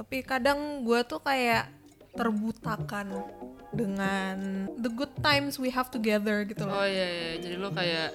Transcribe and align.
tapi 0.00 0.24
kadang 0.24 0.80
gue 0.80 0.96
tuh 1.04 1.20
kayak 1.20 1.68
terbutakan 2.16 3.20
dengan 3.68 4.64
the 4.80 4.88
good 4.88 5.12
times 5.20 5.60
we 5.60 5.68
have 5.68 5.92
together 5.92 6.40
gitu 6.48 6.64
loh 6.64 6.72
Oh 6.80 6.88
iya, 6.88 7.04
iya. 7.04 7.32
jadi 7.36 7.56
lo 7.60 7.68
kayak 7.68 8.08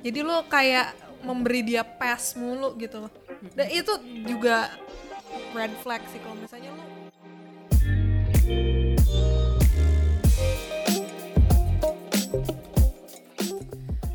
jadi 0.00 0.20
lo 0.24 0.48
kayak 0.48 0.96
memberi 1.20 1.60
dia 1.60 1.84
pass 1.84 2.32
mulu 2.40 2.72
gitu 2.80 3.04
loh 3.04 3.12
dan 3.52 3.68
itu 3.68 3.92
juga 4.24 4.72
red 5.52 5.76
flag 5.84 6.00
sih 6.08 6.16
kalau 6.24 6.40
misalnya 6.40 6.72
lo 6.72 6.84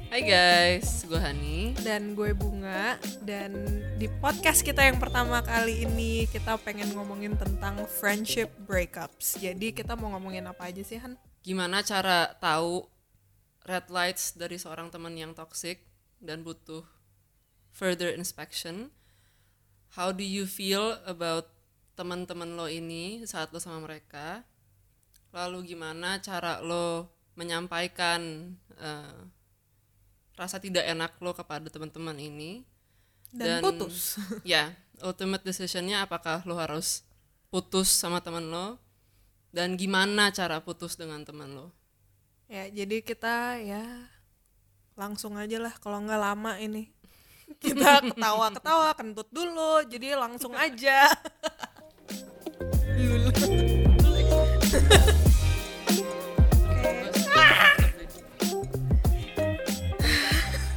Hai 0.10 0.26
guys, 0.26 1.06
gue 1.08 1.22
Hani. 1.22 1.72
dan 1.86 2.18
gue 2.18 2.34
bunga 2.36 3.00
dan 3.24 3.56
di 4.00 4.08
podcast 4.24 4.64
kita 4.64 4.80
yang 4.80 4.96
pertama 4.96 5.44
kali 5.44 5.84
ini 5.84 6.24
kita 6.32 6.56
pengen 6.64 6.88
ngomongin 6.96 7.36
tentang 7.36 7.84
friendship 7.84 8.48
breakups 8.64 9.36
jadi 9.36 9.76
kita 9.76 10.00
mau 10.00 10.16
ngomongin 10.16 10.48
apa 10.48 10.72
aja 10.72 10.80
sih 10.88 11.04
Han? 11.04 11.20
Gimana 11.44 11.84
cara 11.84 12.32
tahu 12.40 12.88
red 13.68 13.92
lights 13.92 14.40
dari 14.40 14.56
seorang 14.56 14.88
teman 14.88 15.20
yang 15.20 15.36
toxic 15.36 15.84
dan 16.24 16.48
butuh 16.48 16.88
further 17.76 18.08
inspection? 18.16 18.88
How 20.00 20.16
do 20.16 20.24
you 20.24 20.48
feel 20.48 21.04
about 21.04 21.52
teman-teman 22.00 22.56
lo 22.56 22.72
ini 22.72 23.28
saat 23.28 23.52
lo 23.52 23.60
sama 23.60 23.84
mereka? 23.84 24.48
Lalu 25.36 25.76
gimana 25.76 26.24
cara 26.24 26.64
lo 26.64 27.12
menyampaikan 27.36 28.56
eh, 28.80 29.20
rasa 30.40 30.56
tidak 30.56 30.88
enak 30.88 31.20
lo 31.20 31.36
kepada 31.36 31.68
teman-teman 31.68 32.16
ini? 32.16 32.79
Dan, 33.30 33.62
putus. 33.62 34.18
ya 34.48 34.74
ultimate 35.06 35.46
decisionnya 35.46 36.04
apakah 36.04 36.42
lo 36.44 36.58
harus 36.58 37.06
putus 37.50 37.90
sama 37.90 38.20
teman 38.22 38.50
lo? 38.50 38.78
Dan 39.50 39.74
gimana 39.78 40.30
cara 40.30 40.62
putus 40.62 40.94
dengan 40.94 41.26
teman 41.26 41.50
lo? 41.54 41.74
Ya 42.50 42.70
jadi 42.70 43.02
kita 43.02 43.62
ya 43.62 43.82
langsung 44.94 45.38
aja 45.38 45.58
lah 45.58 45.74
kalau 45.82 46.02
nggak 46.06 46.22
lama 46.22 46.58
ini. 46.62 46.90
Kita 47.58 48.06
ketawa 48.06 48.54
ketawa 48.54 48.94
kentut 48.94 49.26
dulu 49.34 49.82
jadi 49.90 50.14
langsung 50.14 50.54
aja. 50.54 51.10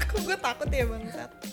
Kok 0.08 0.20
gue 0.25 0.36
takut 0.41 0.69
ya 0.73 0.89
bangsat 0.89 1.52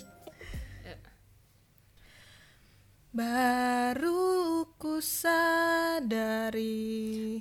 Baru 3.09 4.69
ku 4.77 5.02
sadari. 5.02 6.61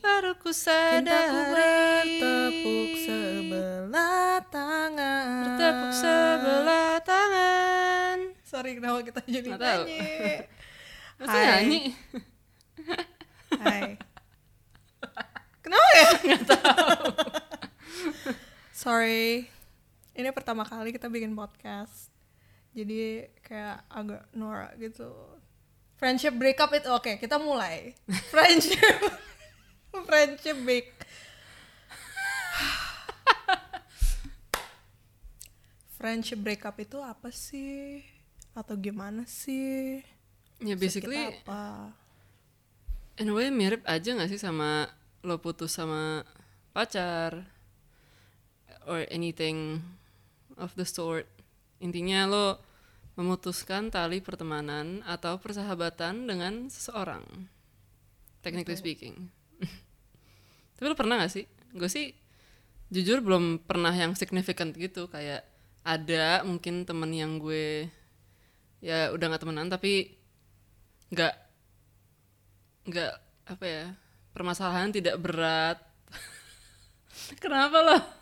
Baru 0.00 0.32
ku 0.40 0.48
Cintaku 0.48 1.40
bertepuk 1.52 2.90
sebelah 3.04 4.40
tangan. 4.48 5.44
Bertepuk 5.44 5.92
sebelah 5.92 6.96
tangan. 7.04 8.32
Sorry 8.48 8.80
kenapa 8.80 9.12
kita 9.12 9.20
jadi 9.28 9.44
Nggak 9.44 9.60
nyanyi? 9.60 10.00
Masa 11.20 11.36
Hai. 11.36 11.44
nyanyi? 11.44 11.80
Hai. 13.60 14.00
Kenapa 15.60 15.88
ya? 15.92 16.08
Sorry. 18.88 19.44
Ini 20.16 20.32
pertama 20.32 20.64
kali 20.64 20.96
kita 20.96 21.12
bikin 21.12 21.36
podcast. 21.36 22.08
Jadi 22.72 23.28
kayak 23.44 23.84
agak 23.92 24.24
norak 24.32 24.72
gitu 24.80 25.12
Friendship 25.98 26.38
breakup 26.38 26.70
itu 26.72 26.88
oke 26.94 27.18
kita 27.18 27.42
mulai 27.42 27.92
Friendship 28.32 28.98
Friendship 30.08 30.56
break 30.62 30.94
Friendship 35.98 36.38
breakup 36.38 36.78
itu 36.78 37.02
apa 37.02 37.34
sih? 37.34 38.06
Atau 38.54 38.78
gimana 38.78 39.26
sih? 39.26 39.98
ya 40.58 40.74
Maksud 40.74 40.82
basically 40.82 41.18
kita 41.18 41.42
apa? 41.46 41.94
in 43.18 43.30
a 43.30 43.34
way 43.34 43.50
mirip 43.50 43.82
aja 43.86 44.14
gak 44.14 44.30
sih 44.30 44.38
sama 44.38 44.90
lo 45.26 45.38
putus 45.42 45.74
sama 45.74 46.22
pacar 46.70 47.46
or 48.86 49.02
anything 49.10 49.82
of 50.54 50.74
the 50.78 50.86
sort 50.86 51.26
intinya 51.82 52.26
lo 52.30 52.46
memutuskan 53.18 53.90
tali 53.90 54.22
pertemanan 54.22 55.02
atau 55.02 55.42
persahabatan 55.42 56.30
dengan 56.30 56.70
seseorang. 56.70 57.26
Technically 58.46 58.78
speaking. 58.78 59.26
Tapi 60.78 60.86
lo 60.86 60.94
pernah 60.94 61.18
gak 61.18 61.34
sih? 61.34 61.50
Gue 61.74 61.90
sih 61.90 62.14
jujur 62.94 63.18
belum 63.18 63.66
pernah 63.66 63.90
yang 63.90 64.14
significant 64.14 64.78
gitu. 64.78 65.10
Kayak 65.10 65.42
ada 65.82 66.46
mungkin 66.46 66.86
temen 66.86 67.10
yang 67.10 67.42
gue 67.42 67.90
ya 68.78 69.10
udah 69.10 69.26
nggak 69.26 69.42
temenan 69.42 69.66
tapi 69.66 70.14
nggak 71.10 71.34
nggak 72.86 73.14
apa 73.50 73.64
ya 73.66 73.84
permasalahan 74.30 74.94
tidak 74.94 75.18
berat. 75.18 75.82
Kenapa 77.42 77.82
lo 77.82 78.17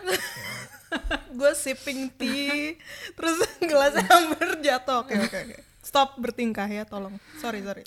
gue 1.38 1.52
sipping 1.56 2.12
tea 2.14 2.76
terus 3.16 3.38
gelasnya 3.68 4.04
hampir 4.08 4.60
jatuh. 4.60 5.04
Oke 5.04 5.16
oke 5.16 5.36
oke. 5.48 5.56
Stop 5.82 6.20
bertingkah 6.20 6.68
ya 6.68 6.86
tolong. 6.86 7.16
Sorry 7.40 7.64
sorry. 7.64 7.84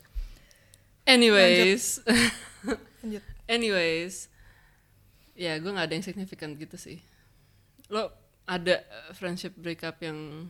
Anyways. 1.05 2.01
Lanjut. 3.01 3.23
Anyways. 3.55 4.27
Ya 5.37 5.59
gue 5.59 5.69
nggak 5.69 5.87
ada 5.91 5.95
yang 5.95 6.05
signifikan 6.05 6.57
gitu 6.57 6.75
sih. 6.79 6.99
Lo 7.91 8.09
ada 8.45 8.81
uh, 8.81 9.11
friendship 9.13 9.53
breakup 9.57 10.01
yang 10.01 10.49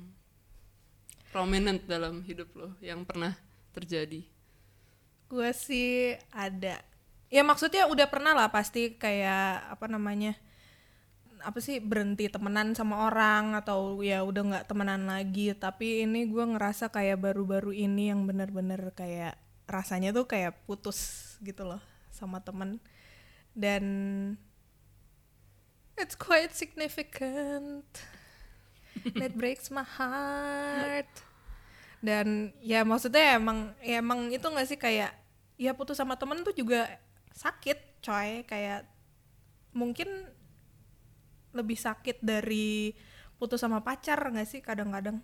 prominent 1.35 1.83
dalam 1.83 2.23
hidup 2.23 2.47
lo 2.55 2.71
yang 2.79 3.03
pernah 3.03 3.35
terjadi? 3.75 4.23
Gue 5.27 5.51
sih 5.51 6.15
ada. 6.31 6.79
Ya 7.27 7.43
maksudnya 7.43 7.91
udah 7.91 8.07
pernah 8.07 8.31
lah 8.31 8.47
pasti 8.47 8.95
kayak 8.95 9.75
apa 9.75 9.85
namanya 9.91 10.37
apa 11.45 11.61
sih 11.61 11.77
berhenti 11.77 12.25
temenan 12.25 12.73
sama 12.73 13.05
orang 13.05 13.53
atau 13.53 14.01
ya 14.01 14.25
udah 14.25 14.43
nggak 14.49 14.65
temenan 14.65 15.05
lagi. 15.05 15.53
Tapi 15.53 16.09
ini 16.09 16.25
gue 16.25 16.41
ngerasa 16.41 16.89
kayak 16.89 17.21
baru-baru 17.21 17.69
ini 17.69 18.09
yang 18.09 18.25
bener-bener 18.25 18.89
kayak 18.97 19.37
rasanya 19.69 20.09
tuh 20.09 20.25
kayak 20.25 20.65
putus 20.65 21.21
gitu 21.45 21.61
loh 21.61 21.81
sama 22.09 22.41
temen. 22.41 22.81
Dan 23.53 23.85
it's 25.93 26.17
quite 26.17 26.49
significant. 26.57 27.85
That 29.21 29.37
breaks 29.37 29.69
my 29.69 29.85
heart. 29.85 31.13
Dan 32.01 32.57
ya 32.57 32.81
maksudnya 32.81 33.37
emang 33.37 33.77
ya 33.85 34.01
emang 34.01 34.33
itu 34.33 34.43
nggak 34.43 34.67
sih 34.67 34.79
kayak 34.81 35.13
ya 35.61 35.77
putus 35.77 36.01
sama 36.01 36.17
temen 36.17 36.41
tuh 36.41 36.57
juga 36.57 36.89
sakit 37.37 38.01
coy. 38.01 38.41
Kayak 38.49 38.89
mungkin 39.77 40.09
lebih 41.55 41.79
sakit 41.79 42.19
dari 42.19 42.91
putus 43.39 43.63
sama 43.63 43.79
pacar 43.79 44.19
nggak 44.19 44.47
sih 44.47 44.59
kadang-kadang? 44.59 45.23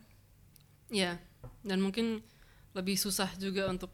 Ya 0.88 1.19
dan 1.62 1.84
mungkin 1.84 2.24
lebih 2.72 2.96
susah 2.96 3.28
juga 3.36 3.68
untuk 3.68 3.92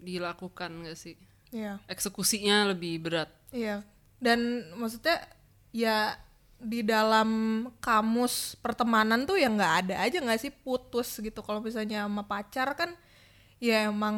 dilakukan 0.00 0.88
gak 0.88 0.96
sih? 0.96 1.16
Iya. 1.52 1.76
Eksekusinya 1.86 2.72
lebih 2.72 3.04
berat. 3.04 3.28
Iya 3.52 3.84
dan 4.20 4.68
maksudnya 4.76 5.16
ya 5.72 6.14
di 6.60 6.84
dalam 6.84 7.28
kamus 7.80 8.52
pertemanan 8.60 9.24
tuh 9.24 9.40
ya 9.40 9.48
nggak 9.48 9.74
ada 9.88 9.94
aja 10.04 10.20
nggak 10.20 10.40
sih 10.40 10.52
putus 10.52 11.08
gitu. 11.18 11.40
Kalau 11.40 11.64
misalnya 11.64 12.04
sama 12.04 12.22
pacar 12.28 12.76
kan 12.76 12.92
ya 13.56 13.88
emang 13.88 14.16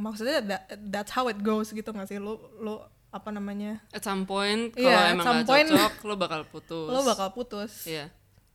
maksudnya 0.00 0.40
that- 0.40 0.66
that's 0.88 1.12
how 1.12 1.28
it 1.28 1.36
goes 1.44 1.68
gitu 1.76 1.92
nggak 1.92 2.08
sih? 2.08 2.16
Lu 2.16 2.40
lu 2.58 2.80
apa 3.16 3.30
namanya 3.30 3.80
at 3.90 4.00
some 4.00 4.22
point 4.22 4.70
kalau 4.70 4.86
Iya, 4.86 5.00
at 5.00 5.12
emang 5.16 5.26
some 5.26 5.40
gak 5.40 5.48
point- 5.48 5.70
cocok 5.72 5.94
lo 6.02 6.14
bakal 6.14 6.40
putus 6.44 6.88
lo 6.88 7.00
bakal 7.02 7.28
putus 7.32 7.72
Iya. 7.84 8.12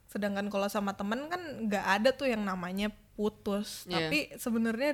sedangkan 0.08 0.48
kalau 0.48 0.68
sama 0.68 0.94
temen 0.94 1.26
kan 1.26 1.42
nggak 1.66 1.86
ada 1.88 2.10
tuh 2.12 2.28
yang 2.28 2.44
namanya 2.44 2.94
putus 3.14 3.86
Iya. 3.86 4.08
tapi 4.08 4.18
sebenarnya 4.36 4.92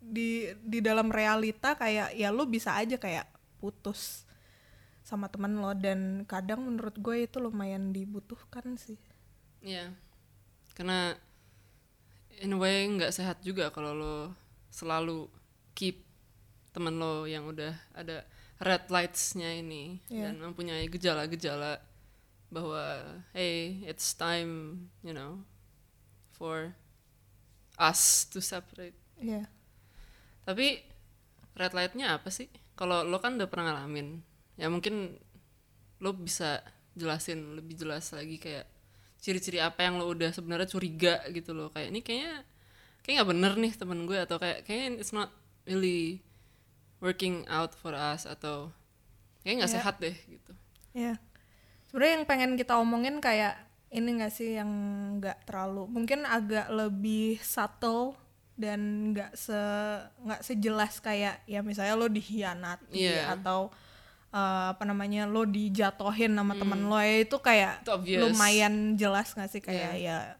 di 0.00 0.48
di 0.58 0.78
dalam 0.80 1.08
realita 1.08 1.74
kayak 1.74 2.12
ya 2.12 2.28
lu 2.28 2.44
bisa 2.44 2.72
aja 2.74 2.96
kayak 2.96 3.28
putus 3.56 4.24
sama 5.00 5.28
temen 5.28 5.56
lo 5.56 5.72
dan 5.72 6.24
kadang 6.24 6.62
menurut 6.62 6.96
gue 6.96 7.24
itu 7.24 7.36
lumayan 7.36 7.90
dibutuhkan 7.90 8.74
sih 8.74 8.96
Iya. 9.60 9.92
Karena 10.72 11.12
in 12.40 12.52
a 12.52 12.58
way 12.58 12.88
nggak 12.88 13.12
sehat 13.12 13.44
juga 13.44 13.68
kalau 13.68 13.92
lo 13.92 14.16
selalu 14.72 15.28
keep 15.74 16.00
temen 16.72 16.96
lo 16.96 17.28
yang 17.28 17.44
udah 17.44 17.76
ada 17.92 18.24
red 18.60 18.84
lights-nya 18.92 19.56
ini 19.56 19.98
Iya. 20.12 20.30
dan 20.30 20.44
mempunyai 20.44 20.84
gejala-gejala 20.86 21.80
bahwa 22.50 22.82
hey 23.32 23.80
it's 23.86 24.12
time 24.12 24.84
you 25.00 25.14
know 25.14 25.40
for 26.34 26.76
us 27.80 28.28
to 28.28 28.44
separate. 28.44 28.96
Iya 29.16 29.48
Tapi 30.44 30.82
red 31.56 31.72
lightnya 31.72 32.16
apa 32.16 32.28
sih? 32.28 32.48
Kalau 32.74 33.04
lo 33.04 33.20
kan 33.20 33.36
udah 33.36 33.48
pernah 33.48 33.72
ngalamin, 33.72 34.20
ya 34.56 34.72
mungkin 34.72 35.14
lo 36.00 36.10
bisa 36.16 36.64
jelasin 36.96 37.54
lebih 37.54 37.76
jelas 37.76 38.08
lagi 38.16 38.40
kayak 38.40 38.64
ciri-ciri 39.20 39.60
apa 39.60 39.84
yang 39.84 40.00
lo 40.00 40.08
udah 40.08 40.32
sebenarnya 40.32 40.68
curiga 40.68 41.20
gitu 41.28 41.52
loh. 41.52 41.68
Kayak 41.68 41.88
ini 41.92 42.00
kayaknya 42.00 42.34
kayak 43.04 43.14
nggak 43.20 43.30
bener 43.36 43.52
nih 43.60 43.72
temen 43.76 44.00
gue 44.08 44.18
atau 44.18 44.36
kayak 44.40 44.64
kayaknya 44.64 44.88
it's 45.00 45.12
not 45.12 45.28
really 45.68 46.24
working 47.00 47.42
out 47.48 47.72
for 47.72 47.92
us 47.92 48.24
atau 48.24 48.68
kayak 49.40 49.64
nggak 49.64 49.70
Iya. 49.70 49.76
sehat 49.76 49.94
deh 49.98 50.16
gitu. 50.22 50.52
Ya. 50.92 51.16
Sebenarnya 51.88 52.14
yang 52.16 52.26
pengen 52.26 52.52
kita 52.54 52.76
omongin 52.76 53.18
kayak 53.18 53.56
ini 53.90 54.22
gak 54.22 54.30
sih 54.30 54.54
yang 54.54 54.70
nggak 55.18 55.42
terlalu 55.44 55.82
mungkin 55.84 56.22
agak 56.22 56.70
lebih 56.70 57.42
subtle 57.42 58.14
dan 58.54 58.78
nggak 59.10 59.34
se 59.34 59.56
nggak 60.20 60.40
sejelas 60.40 61.00
kayak 61.00 61.42
ya 61.44 61.58
misalnya 61.60 61.96
lo 61.96 62.06
dihianati 62.06 62.94
Iya. 62.94 63.34
atau 63.34 63.74
eh, 64.30 64.66
apa 64.70 64.84
namanya 64.84 65.26
lo 65.26 65.42
dijatohin 65.42 66.30
sama 66.30 66.54
temen 66.54 66.86
lo 66.86 66.94
ya 66.96 67.18
itu 67.18 67.34
kayak 67.36 67.82
Itu 67.82 67.98
obvious. 67.98 68.22
lumayan 68.22 68.94
jelas 68.94 69.34
gak 69.34 69.50
sih 69.50 69.58
kayak 69.58 69.98
ya 69.98 70.38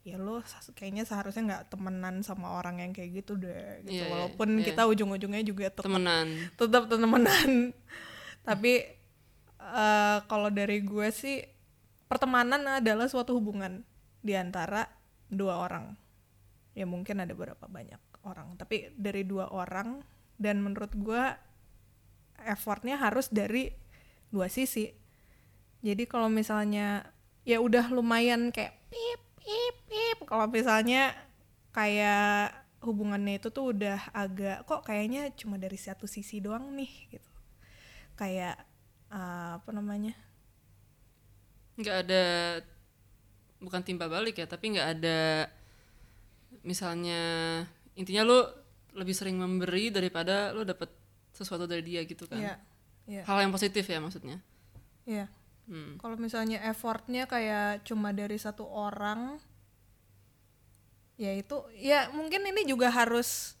ya 0.00 0.16
lo 0.16 0.40
kayaknya 0.72 1.04
seharusnya 1.04 1.42
nggak 1.44 1.64
temenan 1.76 2.24
sama 2.24 2.56
orang 2.56 2.80
yang 2.80 2.92
kayak 2.96 3.20
gitu 3.20 3.36
deh 3.36 3.84
gitu 3.84 4.00
Iya, 4.00 4.08
iya, 4.08 4.12
walaupun 4.12 4.48
iya. 4.56 4.72
kita 4.72 4.88
ujung-ujungnya 4.88 5.42
juga 5.44 5.68
tetap 5.68 5.84
Temenan. 5.84 6.28
tetap 6.56 6.88
temenan 6.88 7.76
tapi 8.48 8.72
eh, 9.60 10.18
kalau 10.24 10.48
dari 10.48 10.80
gue 10.80 11.08
sih 11.12 11.44
pertemanan 12.08 12.80
adalah 12.80 13.06
suatu 13.12 13.36
hubungan 13.36 13.84
di 14.24 14.32
antara 14.32 14.88
dua 15.28 15.60
orang 15.68 15.92
ya 16.72 16.88
mungkin 16.88 17.20
ada 17.20 17.36
beberapa 17.36 17.68
banyak 17.68 18.00
orang 18.24 18.56
tapi 18.56 18.88
dari 18.96 19.22
dua 19.28 19.52
orang 19.52 20.00
dan 20.40 20.64
menurut 20.64 20.96
gue 20.96 21.22
effortnya 22.48 22.96
harus 22.96 23.28
dari 23.28 23.68
dua 24.32 24.48
sisi 24.48 24.88
jadi 25.84 26.08
kalau 26.08 26.32
misalnya 26.32 27.04
ya 27.44 27.60
udah 27.60 27.92
lumayan 27.92 28.48
kayak 28.52 28.76
pip 28.88 29.20
kalau 30.30 30.46
misalnya 30.46 31.10
kayak 31.74 32.54
hubungannya 32.86 33.42
itu 33.42 33.50
tuh 33.50 33.74
udah 33.74 34.14
agak 34.14 34.62
kok 34.64 34.86
kayaknya 34.86 35.34
cuma 35.34 35.58
dari 35.58 35.74
satu 35.74 36.06
sisi 36.06 36.38
doang 36.38 36.70
nih 36.78 36.92
gitu. 37.10 37.30
Kayak 38.14 38.62
eh, 39.10 39.50
apa 39.58 39.70
namanya? 39.74 40.14
Nggak 41.74 41.96
ada 42.06 42.24
bukan 43.58 43.82
timba 43.82 44.06
balik 44.06 44.38
ya 44.38 44.46
tapi 44.46 44.72
nggak 44.72 44.88
ada 44.96 45.50
misalnya 46.64 47.20
intinya 47.98 48.24
lo 48.24 48.38
lebih 48.96 49.12
sering 49.12 49.36
memberi 49.36 49.92
daripada 49.92 50.54
lo 50.54 50.62
dapet 50.62 50.88
sesuatu 51.34 51.66
dari 51.66 51.82
dia 51.82 52.06
gitu 52.06 52.30
kan. 52.30 52.38
Iya, 52.38 52.54
iya, 53.06 53.22
hal 53.26 53.38
yang 53.42 53.50
positif 53.50 53.86
ya 53.86 53.98
maksudnya. 53.98 54.38
Iya. 55.06 55.26
hmm. 55.70 55.98
Kalau 55.98 56.16
misalnya 56.18 56.62
effortnya 56.66 57.26
kayak 57.26 57.86
cuma 57.86 58.10
dari 58.10 58.38
satu 58.38 58.66
orang, 58.66 59.38
ya 61.20 61.36
itu, 61.36 61.60
ya 61.76 62.08
mungkin 62.16 62.48
ini 62.48 62.64
juga 62.64 62.88
harus 62.88 63.52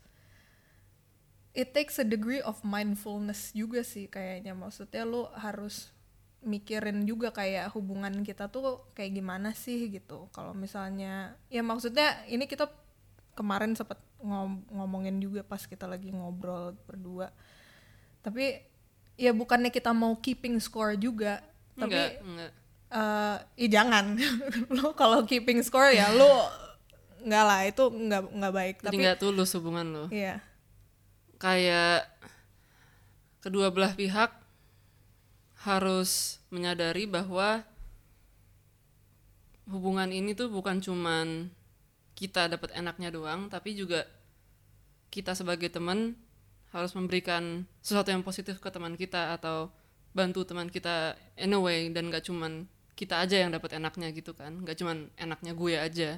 it 1.52 1.76
takes 1.76 2.00
a 2.00 2.06
degree 2.06 2.40
of 2.40 2.56
mindfulness 2.64 3.52
juga 3.52 3.84
sih 3.84 4.08
kayaknya. 4.08 4.56
Maksudnya 4.56 5.04
lu 5.04 5.28
harus 5.36 5.92
mikirin 6.40 7.04
juga 7.04 7.36
kayak 7.36 7.68
hubungan 7.76 8.24
kita 8.24 8.48
tuh 8.48 8.80
kayak 8.96 9.12
gimana 9.12 9.52
sih 9.52 9.92
gitu. 9.92 10.32
Kalau 10.32 10.56
misalnya, 10.56 11.36
ya 11.52 11.60
maksudnya 11.60 12.24
ini 12.32 12.48
kita 12.48 12.64
kemarin 13.36 13.76
sempet 13.76 14.00
ngom- 14.24 14.64
ngomongin 14.72 15.20
juga 15.20 15.44
pas 15.44 15.60
kita 15.60 15.84
lagi 15.84 16.08
ngobrol 16.16 16.72
berdua. 16.88 17.28
Tapi 18.24 18.56
ya 19.20 19.36
bukannya 19.36 19.68
kita 19.68 19.92
mau 19.92 20.16
keeping 20.16 20.56
score 20.64 20.96
juga, 20.96 21.44
tapi 21.76 21.92
enggak 21.92 22.10
enggak 22.24 22.52
eh 22.90 23.38
ih 23.62 23.70
jangan 23.70 24.18
lo 24.74 24.98
kalau 24.98 25.22
keeping 25.22 25.62
score 25.62 25.94
ya 25.94 26.10
lo 26.10 26.50
nggak 27.24 27.44
lah 27.44 27.60
itu 27.66 27.84
nggak 27.88 28.22
nggak 28.36 28.54
baik. 28.54 28.76
Jadi 28.80 28.86
tapi 28.86 28.96
nggak 29.04 29.20
tulus 29.20 29.50
hubungan 29.56 29.86
lo. 29.88 30.04
Iya. 30.08 30.40
Kayak 31.40 32.08
kedua 33.40 33.72
belah 33.72 33.96
pihak 33.96 34.30
harus 35.64 36.40
menyadari 36.48 37.04
bahwa 37.04 37.64
hubungan 39.68 40.08
ini 40.10 40.32
tuh 40.32 40.48
bukan 40.48 40.80
cuman 40.80 41.52
kita 42.16 42.52
dapat 42.52 42.74
enaknya 42.76 43.08
doang 43.12 43.48
tapi 43.48 43.72
juga 43.72 44.04
kita 45.08 45.32
sebagai 45.32 45.72
teman 45.72 46.16
harus 46.70 46.92
memberikan 46.94 47.66
sesuatu 47.82 48.12
yang 48.14 48.22
positif 48.22 48.60
ke 48.62 48.68
teman 48.70 48.94
kita 48.94 49.34
atau 49.36 49.72
bantu 50.14 50.46
teman 50.46 50.70
kita 50.70 51.18
in 51.38 51.54
a 51.54 51.58
way 51.58 51.90
dan 51.90 52.10
gak 52.10 52.26
cuman 52.26 52.66
kita 52.94 53.18
aja 53.22 53.42
yang 53.42 53.50
dapat 53.50 53.80
enaknya 53.80 54.12
gitu 54.14 54.36
kan. 54.36 54.62
Gak 54.62 54.78
cuman 54.78 55.10
enaknya 55.18 55.52
gue 55.56 55.74
aja 55.74 56.10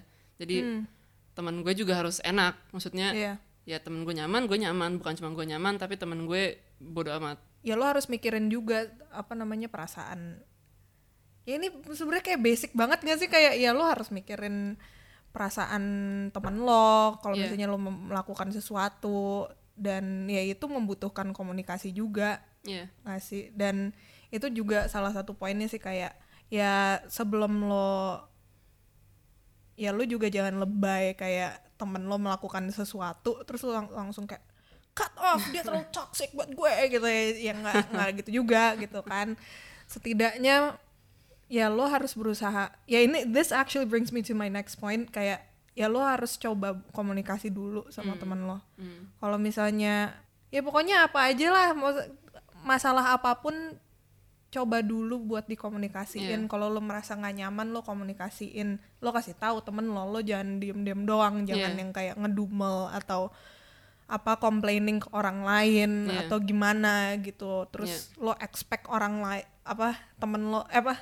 jadi 0.43 0.57
Hmm, 0.59 0.83
teman 1.33 1.63
gue 1.63 1.73
juga 1.73 1.97
harus 1.97 2.19
enak. 2.21 2.59
Maksudnya 2.71 3.09
iya. 3.15 3.35
ya 3.63 3.79
temen 3.79 4.03
gue 4.03 4.13
nyaman 4.13 4.45
gue 4.45 4.59
nyaman. 4.59 4.99
Bukan 4.99 5.15
cuma 5.17 5.31
gue 5.31 5.47
nyaman 5.47 5.79
tapi 5.79 5.95
temen 5.95 6.27
gue 6.27 6.59
bodoh 6.77 7.15
amat. 7.17 7.39
Ya 7.63 7.79
lo 7.79 7.87
harus 7.87 8.11
mikirin 8.11 8.51
juga 8.51 8.91
apa 9.15 9.39
namanya 9.39 9.71
perasaan. 9.71 10.43
Ya 11.47 11.59
ini 11.59 11.71
sebenarnya 11.71 12.27
kayak 12.27 12.43
basic 12.43 12.71
banget 12.75 12.99
gak 13.03 13.19
sih? 13.19 13.31
Kayak 13.31 13.55
ya 13.59 13.71
lo 13.71 13.87
harus 13.87 14.11
mikirin 14.11 14.75
perasaan 15.33 15.83
teman 16.31 16.59
lo. 16.59 17.17
Kalau 17.23 17.39
Iya. 17.39 17.49
misalnya 17.49 17.67
lo 17.71 17.79
melakukan 17.79 18.51
sesuatu 18.51 19.47
dan 19.73 20.29
ya 20.29 20.43
itu 20.43 20.67
membutuhkan 20.69 21.33
komunikasi 21.33 21.95
juga. 21.95 22.43
Iya. 22.63 22.91
Nggak 23.03 23.21
sih? 23.23 23.49
Dan 23.55 23.95
itu 24.29 24.47
juga 24.51 24.87
salah 24.87 25.11
satu 25.11 25.35
poinnya 25.35 25.67
sih 25.67 25.81
kayak 25.81 26.15
ya 26.53 27.01
sebelum 27.09 27.65
lo 27.65 28.21
ya 29.75 29.91
lo 29.91 30.05
juga 30.05 30.29
jangan 30.29 30.61
lebay 30.61 31.17
kayak 31.17 31.77
temen 31.77 32.05
lo 32.05 32.17
melakukan 32.17 32.69
sesuatu 32.69 33.41
terus 33.43 33.65
lo 33.65 33.73
lang- 33.73 33.91
langsung 33.91 34.29
kayak 34.29 34.45
cut 34.93 35.09
off 35.17 35.41
dia 35.49 35.65
terlalu 35.65 35.89
toxic 35.89 36.29
buat 36.37 36.53
gue 36.53 36.73
gitu 36.93 37.07
ya 37.09 37.23
ya 37.33 37.53
nggak 37.57 37.75
nggak 37.91 38.09
gitu 38.23 38.45
juga 38.45 38.77
gitu 38.77 39.01
kan. 39.01 39.35
Setidaknya 39.89 40.77
ya 41.49 41.67
lo 41.69 41.85
harus 41.89 42.13
berusaha. 42.13 42.73
Ya 42.85 43.01
ini 43.01 43.25
this 43.25 43.53
actually 43.53 43.89
brings 43.89 44.13
me 44.13 44.21
to 44.21 44.33
my 44.33 44.53
next 44.53 44.77
point 44.77 45.09
kayak 45.09 45.45
ya 45.73 45.89
lo 45.89 46.05
harus 46.05 46.37
coba 46.37 46.77
komunikasi 46.93 47.49
dulu 47.49 47.89
sama 47.89 48.21
temen 48.21 48.45
lo. 48.45 48.61
Hmm. 48.77 49.09
kalau 49.17 49.41
misalnya 49.41 50.13
ya 50.53 50.61
pokoknya 50.61 51.09
apa 51.09 51.33
aja 51.33 51.49
lah 51.49 51.69
masalah 52.61 53.17
apa 53.17 53.41
pun 53.41 53.57
coba 54.53 54.85
dulu 54.85 55.17
buat 55.19 55.49
dikomunikasiin 55.49 56.45
Iya. 56.45 56.45
kalau 56.45 56.69
lo 56.69 56.79
merasa 56.79 57.17
nggak 57.17 57.35
nyaman 57.35 57.73
lo 57.73 57.81
komunikasiin 57.81 58.77
lo 59.01 59.09
kasih 59.09 59.33
tahu 59.33 59.65
temen 59.65 59.89
lo 59.89 60.05
lo 60.05 60.21
jangan 60.21 60.61
diem 60.61 60.85
diem 60.85 61.03
doang 61.03 61.43
jangan 61.43 61.73
Iya. 61.73 61.81
yang 61.81 61.91
kayak 61.91 62.17
ngedumel 62.21 62.93
atau 62.93 63.33
apa 64.05 64.37
complaining 64.37 65.01
ke 65.01 65.09
orang 65.11 65.41
lain 65.41 66.05
Iya. 66.05 66.29
atau 66.29 66.37
gimana 66.37 67.17
gitu 67.19 67.65
terus 67.73 68.13
lo 68.17 68.37
expect 68.39 68.85
orang 68.87 69.25
lain 69.25 69.47
apa 69.65 69.97
temen 70.21 70.53
lo 70.53 70.69
eh, 70.69 70.79
apa 70.79 71.01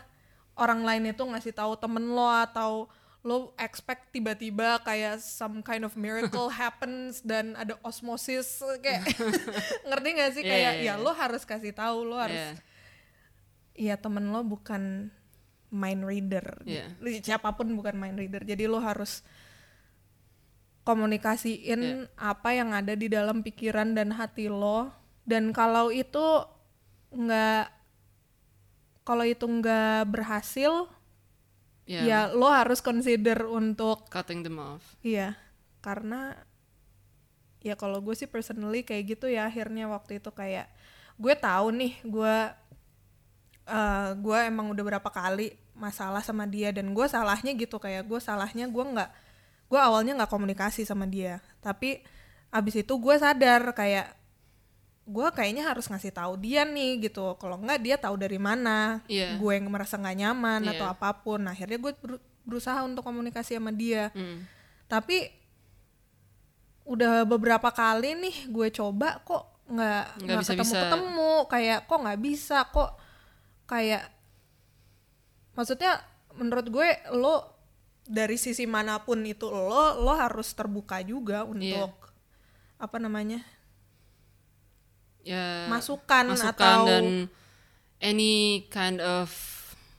orang 0.55 0.87
lain 0.87 1.11
itu 1.11 1.19
ngasih 1.21 1.51
tahu 1.51 1.75
temen 1.75 2.07
lo 2.07 2.31
atau 2.31 2.87
lo 3.21 3.51
expect 3.59 4.15
tiba-tiba 4.15 4.79
kayak 4.81 5.19
some 5.19 5.59
kind 5.61 5.83
of 5.83 5.93
miracle 5.93 6.47
happens 6.55 7.19
dan 7.21 7.59
ada 7.59 7.75
osmosis 7.83 8.63
kayak 8.79 9.03
ngerti 9.91 10.09
gak 10.15 10.31
sih 10.33 10.43
Iya, 10.47 10.51
kayak 10.55 10.73
iya, 10.79 10.87
ya 10.87 10.95
iya. 10.95 11.03
lo 11.03 11.11
harus 11.11 11.43
kasih 11.43 11.75
tahu 11.75 12.07
lo 12.07 12.15
harus 12.15 12.39
Iya. 12.39 12.70
Ya 13.81 13.97
temen 13.97 14.29
lo 14.29 14.45
bukan 14.45 15.09
mind 15.73 16.03
reader 16.05 16.61
Iya. 16.69 16.93
siapa 17.25 17.57
pun 17.57 17.73
bukan 17.73 17.97
mind 17.97 18.21
reader 18.21 18.45
jadi 18.45 18.69
lo 18.69 18.77
harus 18.79 19.25
komunikasiin 20.85 21.81
Iya. 21.81 21.97
apa 22.17 22.53
yang 22.53 22.73
ada 22.73 22.93
di 22.93 23.07
dalam 23.07 23.41
pikiran 23.41 23.93
dan 23.95 24.13
hati 24.13 24.49
lo 24.49 24.91
dan 25.25 25.53
kalau 25.53 25.89
itu 25.89 26.45
nggak 27.11 27.65
kalau 29.03 29.25
itu 29.25 29.45
nggak 29.45 30.09
berhasil 30.09 30.89
Iya. 31.87 32.01
ya 32.03 32.21
lo 32.31 32.47
harus 32.47 32.79
consider 32.79 33.43
untuk 33.45 34.07
cutting 34.09 34.43
them 34.43 34.59
off 34.59 34.95
iya 35.01 35.35
karena 35.81 36.37
ya 37.61 37.75
kalau 37.75 38.01
gue 38.01 38.15
sih 38.15 38.27
personally 38.27 38.81
kayak 38.83 39.17
gitu 39.17 39.27
ya 39.27 39.47
akhirnya 39.47 39.85
waktu 39.87 40.19
itu 40.19 40.31
kayak 40.31 40.71
gue 41.19 41.35
tahu 41.37 41.67
nih 41.77 41.93
gue 42.03 42.37
eh 43.71 44.09
gue 44.17 44.39
emang 44.43 44.67
udah 44.69 44.85
berapa 44.85 45.07
kali 45.07 45.55
masalah 45.73 46.21
sama 46.21 46.45
dia 46.45 46.69
dan 46.71 46.91
gue 46.91 47.07
salahnya 47.07 47.55
gitu 47.55 47.79
kayak 47.79 48.03
gue 48.03 48.19
salahnya 48.19 48.67
gue 48.67 48.85
nggak 48.85 49.11
gue 49.67 49.79
awalnya 49.79 50.19
nggak 50.19 50.29
komunikasi 50.29 50.83
sama 50.83 51.07
dia 51.07 51.39
tapi 51.59 52.03
abis 52.51 52.83
itu 52.83 52.93
gue 52.93 53.15
sadar 53.15 53.71
kayak 53.71 54.11
gue 55.07 55.29
kayaknya 55.31 55.65
harus 55.65 55.87
ngasih 55.87 56.11
tahu 56.11 56.35
dia 56.37 56.63
nih 56.63 57.01
gitu 57.01 57.35
kalau 57.35 57.57
nggak 57.57 57.79
dia 57.79 57.97
tahu 57.97 58.15
dari 58.15 58.37
mana 58.37 59.01
Iya. 59.07 59.39
gue 59.39 59.53
yang 59.55 59.67
merasa 59.67 59.95
nggak 59.95 60.19
nyaman 60.19 60.61
Iya. 60.63 60.71
atau 60.75 60.87
apa 60.87 61.09
pun 61.17 61.39
Nah, 61.41 61.51
akhirnya 61.51 61.79
gue 61.79 61.93
beru- 61.97 62.23
berusaha 62.43 62.79
untuk 62.83 63.03
komunikasi 63.03 63.55
sama 63.55 63.71
dia 63.71 64.11
Hmm. 64.11 64.43
tapi 64.87 65.31
udah 66.85 67.23
beberapa 67.25 67.71
kali 67.71 68.19
nih 68.19 68.37
gue 68.51 68.69
coba 68.73 69.23
kok 69.23 69.47
nggak 69.71 70.03
Nggak 70.19 70.27
nggak 70.27 70.39
bisa-bisa. 70.43 70.59
ketemu 70.59 70.83
ketemu 70.83 71.33
kayak 71.47 71.79
kok 71.87 71.99
nggak 72.01 72.21
bisa 72.21 72.59
kok 72.67 72.91
kayak 73.71 74.11
maksudnya 75.55 76.03
menurut 76.35 76.67
gue 76.67 76.89
lo 77.15 77.47
dari 78.03 78.35
sisi 78.35 78.67
mana 78.67 78.99
pun 79.07 79.23
itu 79.23 79.47
lo 79.47 80.03
lo 80.03 80.13
harus 80.19 80.51
terbuka 80.59 80.99
juga 81.07 81.47
untuk 81.47 81.95
apa 82.83 82.97
namanya 82.99 83.39
ya 85.23 85.71
masukan, 85.71 86.35
masukan 86.35 86.51
atau 86.59 86.89
dan 86.91 87.07
any 88.03 88.67
kind 88.73 88.99
of 88.99 89.31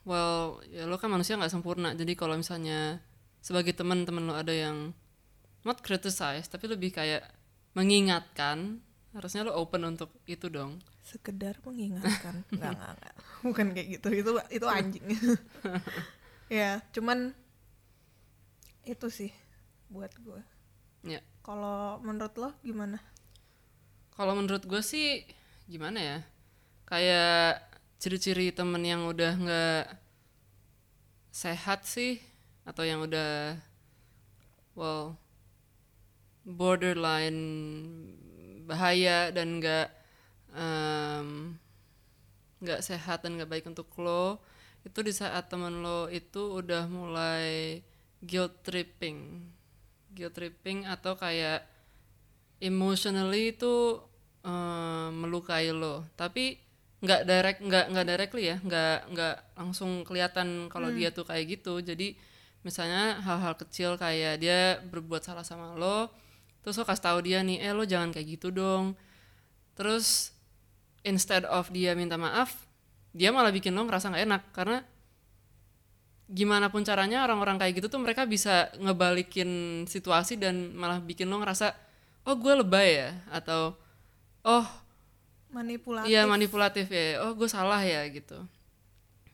well 0.04 0.60
ya 0.68 0.84
lo 0.84 1.00
kan 1.00 1.14
manusia 1.14 1.38
nggak 1.38 1.54
sempurna. 1.54 1.94
Jadi 1.94 2.18
kalau 2.18 2.36
misalnya 2.36 3.00
sebagai 3.40 3.72
teman 3.72 4.04
teman 4.04 4.28
lo 4.28 4.36
ada 4.36 4.52
yang 4.52 4.92
not 5.64 5.80
criticize 5.86 6.50
tapi 6.50 6.68
lebih 6.68 6.92
kayak 6.92 7.24
mengingatkan 7.78 8.82
harusnya 9.16 9.48
lo 9.48 9.56
open 9.56 9.96
untuk 9.96 10.12
itu 10.28 10.50
dong 10.52 10.82
sekedar 11.02 11.58
mengingatkan. 11.66 12.46
Nggak 12.54 12.72
nggak 12.78 12.92
nggak. 12.98 13.14
Bukan 13.42 13.68
kayak 13.74 13.88
gitu. 14.00 14.08
Itu 14.14 14.32
itu 14.50 14.68
anjing. 14.68 15.06
Ya 16.52 16.84
cuman 16.92 17.32
itu 18.84 19.08
sih 19.08 19.32
buat 19.88 20.12
gue 20.20 20.44
ya. 21.08 21.24
Kalau 21.48 22.04
menurut 22.04 22.36
lo 22.36 22.50
gimana? 22.60 23.00
Kalau 24.12 24.36
menurut 24.36 24.68
gue 24.68 24.84
sih 24.84 25.24
gimana 25.72 26.04
ya? 26.04 26.18
Kayak 26.84 27.72
ciri-ciri 28.04 28.52
temen 28.52 28.84
yang 28.84 29.08
udah 29.08 29.32
nggak 29.40 29.86
sehat 31.32 31.88
sih 31.88 32.20
atau 32.68 32.84
yang 32.84 33.08
udah 33.08 33.56
well 34.76 35.16
borderline 36.44 37.40
bahaya 38.68 39.32
dan 39.32 39.64
nggak 39.64 40.01
nggak 42.62 42.82
sehat 42.86 43.26
dan 43.26 43.42
nggak 43.42 43.50
baik 43.50 43.66
untuk 43.66 43.90
lo 43.98 44.38
itu 44.82 45.00
di 45.06 45.14
saat 45.14 45.46
temen 45.50 45.86
lo 45.86 46.10
itu 46.10 46.58
udah 46.58 46.90
mulai 46.90 47.82
guilt 48.22 48.66
tripping. 48.66 49.46
Guilt 50.14 50.34
tripping 50.34 50.90
atau 50.90 51.14
kayak 51.18 51.66
emotionally 52.62 53.54
itu 53.54 54.02
eh, 54.46 55.10
melukai 55.14 55.70
lo. 55.74 56.06
Tapi 56.18 56.58
nggak 57.02 57.22
direct 57.26 57.60
nggak 57.66 57.86
nggak 57.94 58.08
directly 58.14 58.44
ya 58.46 58.58
nggak 58.62 58.98
nggak 59.10 59.36
langsung 59.58 60.06
kelihatan 60.06 60.70
kalau 60.70 60.90
dia 60.94 61.10
tuh 61.14 61.26
kayak 61.26 61.62
gitu. 61.62 61.82
Jadi 61.82 62.18
misalnya 62.62 63.22
hal-hal 63.26 63.58
kecil 63.58 63.98
kayak 63.98 64.38
dia 64.38 64.78
berbuat 64.86 65.26
salah 65.26 65.42
sama 65.42 65.74
lo 65.74 66.14
terus 66.62 66.78
lo 66.78 66.86
kasih 66.86 67.06
tahu 67.10 67.20
dia 67.26 67.42
nih 67.42 67.58
eh 67.58 67.74
lo 67.74 67.86
jangan 67.86 68.14
kayak 68.14 68.38
gitu 68.38 68.54
dong. 68.54 68.94
Terus 69.74 70.30
instead 71.02 71.46
of 71.50 71.70
dia 71.74 71.98
minta 71.98 72.18
maaf 72.18 72.72
dia 73.12 73.30
malah 73.30 73.52
bikin 73.52 73.76
lo 73.76 73.84
ngerasa 73.86 74.12
nggak 74.12 74.24
enak. 74.28 74.44
Karena 74.56 74.78
gimana 76.32 76.72
pun 76.72 76.82
caranya 76.88 77.28
orang-orang 77.28 77.60
kayak 77.60 77.84
gitu 77.84 77.88
tuh 77.92 78.00
mereka 78.00 78.24
bisa 78.24 78.72
ngebalikin 78.80 79.84
situasi 79.84 80.40
dan 80.40 80.72
malah 80.72 81.04
bikin 81.04 81.28
lo 81.28 81.44
ngerasa 81.44 81.76
oh 82.28 82.36
gue 82.40 82.54
lebay 82.64 82.90
ya? 83.04 83.12
Atau 83.32 83.76
oh 84.48 84.66
manipulatif. 85.52 86.08
iya 86.08 86.24
manipulatif 86.24 86.88
ya. 86.88 87.28
Oh 87.28 87.36
gue 87.36 87.50
salah 87.52 87.84
ya 87.84 88.08
gitu. 88.08 88.40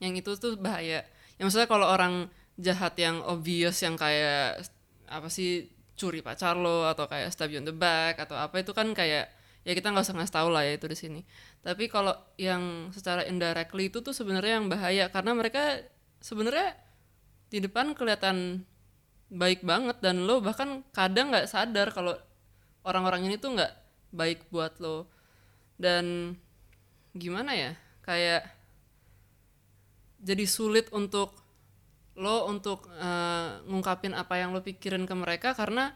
Yang 0.02 0.26
itu 0.26 0.32
tuh 0.42 0.54
bahaya. 0.58 1.06
Yang 1.38 1.46
maksudnya 1.54 1.70
kalau 1.70 1.86
orang 1.86 2.30
jahat 2.58 2.98
yang 2.98 3.22
obvious 3.30 3.78
yang 3.86 3.94
kayak 3.94 4.66
apa 5.06 5.30
sih 5.30 5.70
curi 5.98 6.26
pacar 6.26 6.58
lo 6.58 6.90
atau 6.90 7.06
kayak 7.06 7.30
stab 7.30 7.54
you 7.54 7.62
on 7.62 7.66
the 7.66 7.74
back 7.74 8.18
atau 8.18 8.34
apa 8.38 8.62
itu 8.62 8.74
kan 8.74 8.90
kayak 8.98 9.30
ya 9.68 9.76
kita 9.76 9.92
nggak 9.92 10.08
usah 10.08 10.16
ngasih 10.16 10.36
tahu 10.40 10.48
lah 10.48 10.64
ya 10.64 10.80
itu 10.80 10.88
di 10.88 10.96
sini. 10.96 11.22
Tapi 11.60 11.92
kalau 11.92 12.16
yang 12.40 12.88
secara 12.96 13.28
indirectly 13.28 13.92
itu 13.92 14.00
tuh 14.00 14.16
sebenarnya 14.16 14.64
yang 14.64 14.72
bahaya 14.72 15.12
karena 15.12 15.36
mereka 15.36 15.84
sebenarnya 16.24 16.72
di 17.52 17.60
depan 17.60 17.92
kelihatan 17.92 18.64
baik 19.28 19.68
banget 19.68 20.00
dan 20.00 20.24
lo 20.24 20.40
bahkan 20.40 20.88
kadang 20.96 21.36
nggak 21.36 21.52
sadar 21.52 21.92
kalau 21.92 22.16
orang-orang 22.88 23.28
ini 23.28 23.36
tuh 23.36 23.60
nggak 23.60 23.74
baik 24.16 24.48
buat 24.56 24.80
lo. 24.80 25.12
Dan 25.76 26.40
gimana 27.12 27.52
ya? 27.52 27.76
Kayak 28.08 28.48
jadi 30.24 30.48
sulit 30.48 30.88
untuk 30.96 31.36
lo 32.16 32.48
untuk 32.48 32.88
eh, 32.96 33.50
ngungkapin 33.68 34.16
apa 34.16 34.40
yang 34.40 34.56
lo 34.56 34.64
pikirin 34.64 35.04
ke 35.04 35.12
mereka 35.12 35.52
karena 35.52 35.92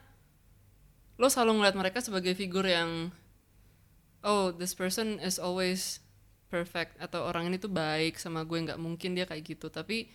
lo 1.16 1.32
selalu 1.32 1.64
ngeliat 1.64 1.76
mereka 1.80 2.04
sebagai 2.04 2.36
figur 2.36 2.68
yang 2.68 3.16
oh 4.22 4.54
this 4.54 4.74
person 4.78 5.18
is 5.22 5.42
always 5.42 6.02
perfect 6.52 7.00
atau 7.00 7.24
orang 7.24 7.48
ini 7.48 7.56
tuh 7.56 7.72
baik 7.72 8.20
sama 8.20 8.44
gue 8.44 8.60
nggak 8.60 8.80
mungkin 8.82 9.16
dia 9.16 9.24
kayak 9.24 9.44
gitu. 9.56 9.72
Tapi 9.72 10.12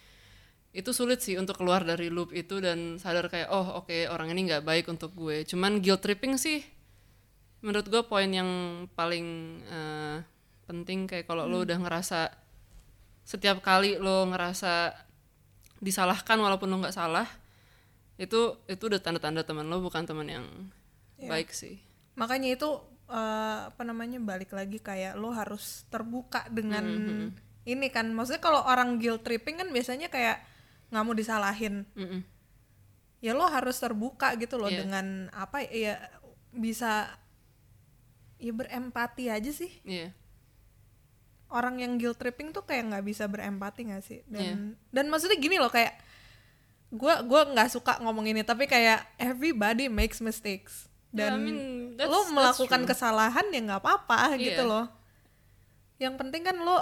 itu 0.77 0.91
sulit 0.93 1.25
sih 1.25 1.41
untuk 1.41 1.57
keluar 1.57 1.89
dari 1.89 2.13
loop 2.13 2.37
itu 2.37 2.61
dan 2.61 3.01
sadar 3.01 3.33
kayak 3.33 3.49
oh 3.49 3.81
oke 3.81 3.97
orang 4.13 4.29
ini 4.37 4.53
nggak 4.53 4.65
baik 4.67 4.87
untuk 4.93 5.17
gue. 5.17 5.49
Cuman 5.49 5.81
guilt 5.81 6.05
tripping 6.05 6.37
sih 6.37 6.61
menurut 7.65 7.89
gue 7.89 8.03
poin 8.05 8.29
yang 8.29 8.85
paling 8.93 9.27
eh, 9.65 10.17
penting. 10.69 11.09
Kayak 11.09 11.25
kalau 11.27 11.49
lo 11.49 11.65
udah 11.65 11.81
ngerasa 11.81 12.29
setiap 13.27 13.65
kali 13.65 13.97
lo 13.97 14.29
ngerasa 14.29 14.93
disalahkan 15.81 16.39
walaupun 16.39 16.69
lo 16.71 16.79
nggak 16.85 16.95
salah 16.95 17.27
itu 18.17 18.57
itu 18.65 18.81
udah 18.81 19.01
tanda-tanda 19.01 19.45
teman 19.45 19.69
lo 19.69 19.81
bukan 19.85 20.05
teman 20.05 20.29
yang 20.29 20.47
baik 21.25 21.53
sih. 21.53 21.81
Makanya 22.17 22.57
itu 22.57 22.81
eh, 23.07 23.59
apa 23.71 23.83
namanya 23.83 24.19
balik 24.19 24.51
lagi 24.51 24.79
kayak 24.79 25.15
lo 25.15 25.31
harus 25.31 25.87
terbuka 25.89 26.45
dengan 26.49 26.85
ini 27.63 27.87
kan. 27.89 28.11
Maksudnya 28.11 28.39
kalau 28.39 28.63
orang 28.63 28.99
guilt 28.99 29.23
tripping 29.23 29.59
kan 29.59 29.69
biasanya 29.71 30.07
kayak 30.07 30.43
nggak 30.91 31.03
mau 31.03 31.15
disalahin. 31.15 31.83
Mm-mm. 31.95 32.23
ya 33.17 33.33
lo 33.33 33.49
harus 33.49 33.81
terbuka 33.81 34.37
gitu 34.37 34.61
loh 34.61 34.69
Iya. 34.69 34.85
dengan 34.85 35.07
apa 35.33 35.65
ya 35.65 35.99
bisa 36.53 37.11
ya 38.37 38.53
berempati 38.53 39.33
aja 39.33 39.51
sih. 39.51 39.73
Iya. 39.83 40.13
Orang 41.47 41.79
yang 41.79 41.97
guilt 41.97 42.19
tripping 42.19 42.51
tuh 42.51 42.63
kayak 42.63 42.91
nggak 42.93 43.05
bisa 43.07 43.25
berempati 43.27 43.89
nggak 43.89 44.05
sih? 44.05 44.21
Dan 44.27 44.43
Iya. 44.43 44.55
dan 44.93 45.05
maksudnya 45.09 45.39
gini 45.39 45.57
loh 45.57 45.73
kayak 45.73 45.97
gua 46.93 47.23
gua 47.23 47.51
nggak 47.51 47.73
suka 47.73 47.99
ngomong 47.99 48.31
ini 48.31 48.43
tapi 48.43 48.67
kayak 48.67 49.03
everybody 49.17 49.91
makes 49.91 50.23
mistakes 50.23 50.87
Yeah, 51.16 51.32
dan 51.32 51.32
I 51.32 51.40
mean, 51.40 51.58
that's- 51.96 52.06
lo 52.06 52.20
that's 52.20 52.30
melakukan 52.30 52.80
true. 52.85 52.90
kesalahan 52.92 53.46
ya 53.49 53.61
nggak 53.64 53.80
apa-apa 53.80 54.37
gitu 54.37 54.62
Iya. 54.62 54.68
loh. 54.68 54.87
Yang 55.96 56.14
penting 56.20 56.42
kan 56.44 56.56
lo 56.58 56.78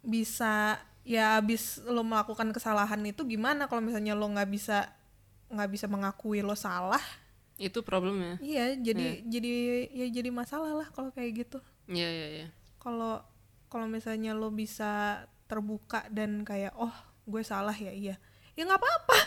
bisa 0.00 0.80
ya 1.04 1.36
abis 1.36 1.84
lo 1.84 2.00
melakukan 2.00 2.48
kesalahan 2.50 3.00
itu 3.04 3.24
gimana 3.24 3.68
kalau 3.68 3.84
misalnya 3.84 4.16
lo 4.16 4.24
nggak 4.24 4.48
bisa 4.48 4.88
nggak 5.52 5.70
bisa 5.70 5.86
mengakui 5.86 6.40
lo 6.40 6.56
salah? 6.56 7.00
Itu 7.54 7.84
problemnya. 7.84 8.40
Iya 8.40 8.74
jadi 8.74 9.22
jadi 9.22 9.52
ya 9.92 10.06
jadi 10.10 10.32
masalah 10.32 10.72
lah 10.74 10.88
kalau 10.90 11.12
kayak 11.12 11.44
gitu. 11.44 11.58
Iya 11.86 12.08
iya 12.08 12.26
iya. 12.42 12.46
Kalau 12.80 13.20
kalau 13.68 13.86
misalnya 13.86 14.32
lo 14.32 14.48
bisa 14.48 15.24
terbuka 15.44 16.08
dan 16.08 16.42
kayak 16.42 16.72
oh 16.74 16.92
gue 17.24 17.42
salah 17.42 17.76
ya 17.76 17.92
iya. 17.92 18.16
Ya 18.56 18.64
nggak 18.64 18.80
apa-apa. 18.80 19.18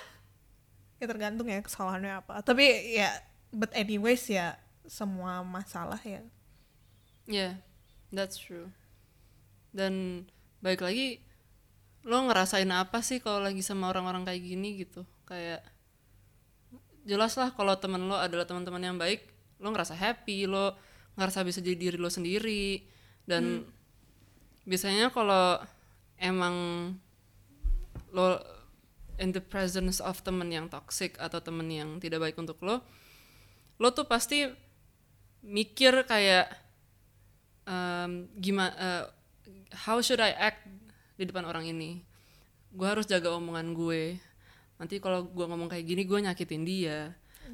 Ya 0.97 1.05
tergantung 1.05 1.45
ya 1.45 1.61
kesalahannya 1.61 2.25
apa. 2.25 2.41
Tapi 2.41 2.65
ya 2.97 3.13
but 3.53 3.71
anyways 3.75 4.27
ya 4.27 4.59
semua 4.87 5.43
masalah 5.43 5.99
ya 6.03 6.23
Yeah, 7.27 7.59
that's 8.09 8.39
true. 8.39 8.71
Dan 9.75 10.25
balik 10.63 10.79
lagi, 10.79 11.19
lo 12.07 12.23
ngerasain 12.23 12.71
apa 12.71 13.03
sih 13.03 13.19
kalau 13.19 13.43
lagi 13.43 13.59
sama 13.59 13.91
orang-orang 13.91 14.23
kayak 14.23 14.41
gini 14.47 14.79
gitu? 14.79 15.03
Kayak 15.27 15.61
jelas 17.03 17.35
lah 17.35 17.51
kalau 17.51 17.75
temen 17.75 18.07
lo 18.07 18.15
adalah 18.15 18.47
teman-teman 18.47 18.79
yang 18.79 18.95
baik, 18.95 19.27
lo 19.59 19.75
ngerasa 19.75 19.91
happy, 19.91 20.47
lo 20.47 20.79
ngerasa 21.19 21.43
bisa 21.43 21.59
jadi 21.59 21.75
diri 21.75 21.99
lo 21.99 22.07
sendiri. 22.07 22.87
Dan 23.27 23.67
biasanya 24.63 25.11
kalau 25.11 25.59
emang 26.15 26.55
lo 28.15 28.39
in 29.19 29.35
the 29.35 29.43
presence 29.43 29.99
of 29.99 30.23
temen 30.23 30.47
yang 30.47 30.71
toxic 30.71 31.19
atau 31.19 31.43
temen 31.43 31.67
yang 31.67 31.99
tidak 31.99 32.23
baik 32.23 32.39
untuk 32.39 32.55
lo, 32.63 32.79
lo 33.77 33.93
tuh 33.93 34.09
pasti 34.09 34.49
mikir 35.45 36.05
kayak 36.09 36.49
gimana 38.37 39.07
how 39.85 39.99
should 39.99 40.23
I 40.23 40.31
act 40.33 40.65
di 41.19 41.27
depan 41.27 41.45
orang 41.45 41.67
ini? 41.67 42.01
Gue 42.71 42.87
harus 42.87 43.07
jaga 43.09 43.33
omongan 43.33 43.73
gue. 43.73 44.19
Nanti 44.77 45.01
kalau 45.01 45.25
gue 45.25 45.45
ngomong 45.45 45.67
kayak 45.71 45.85
gini 45.85 46.05
gue 46.05 46.19
nyakitin 46.21 46.63
dia. 46.63 47.11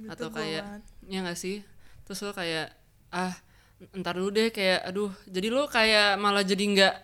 Atau 0.09 0.33
kayak 0.33 0.83
ya 1.05 1.19
nggak 1.23 1.39
sih? 1.39 1.63
Terus 2.03 2.19
lo 2.25 2.31
kayak 2.33 2.73
ah 3.13 3.33
ntar 3.93 4.17
dulu 4.19 4.31
deh 4.31 4.49
kayak 4.51 4.83
aduh. 4.89 5.13
Jadi 5.29 5.47
lo 5.47 5.69
kayak 5.69 6.17
malah 6.17 6.43
jadi 6.43 6.63
nggak 6.65 6.95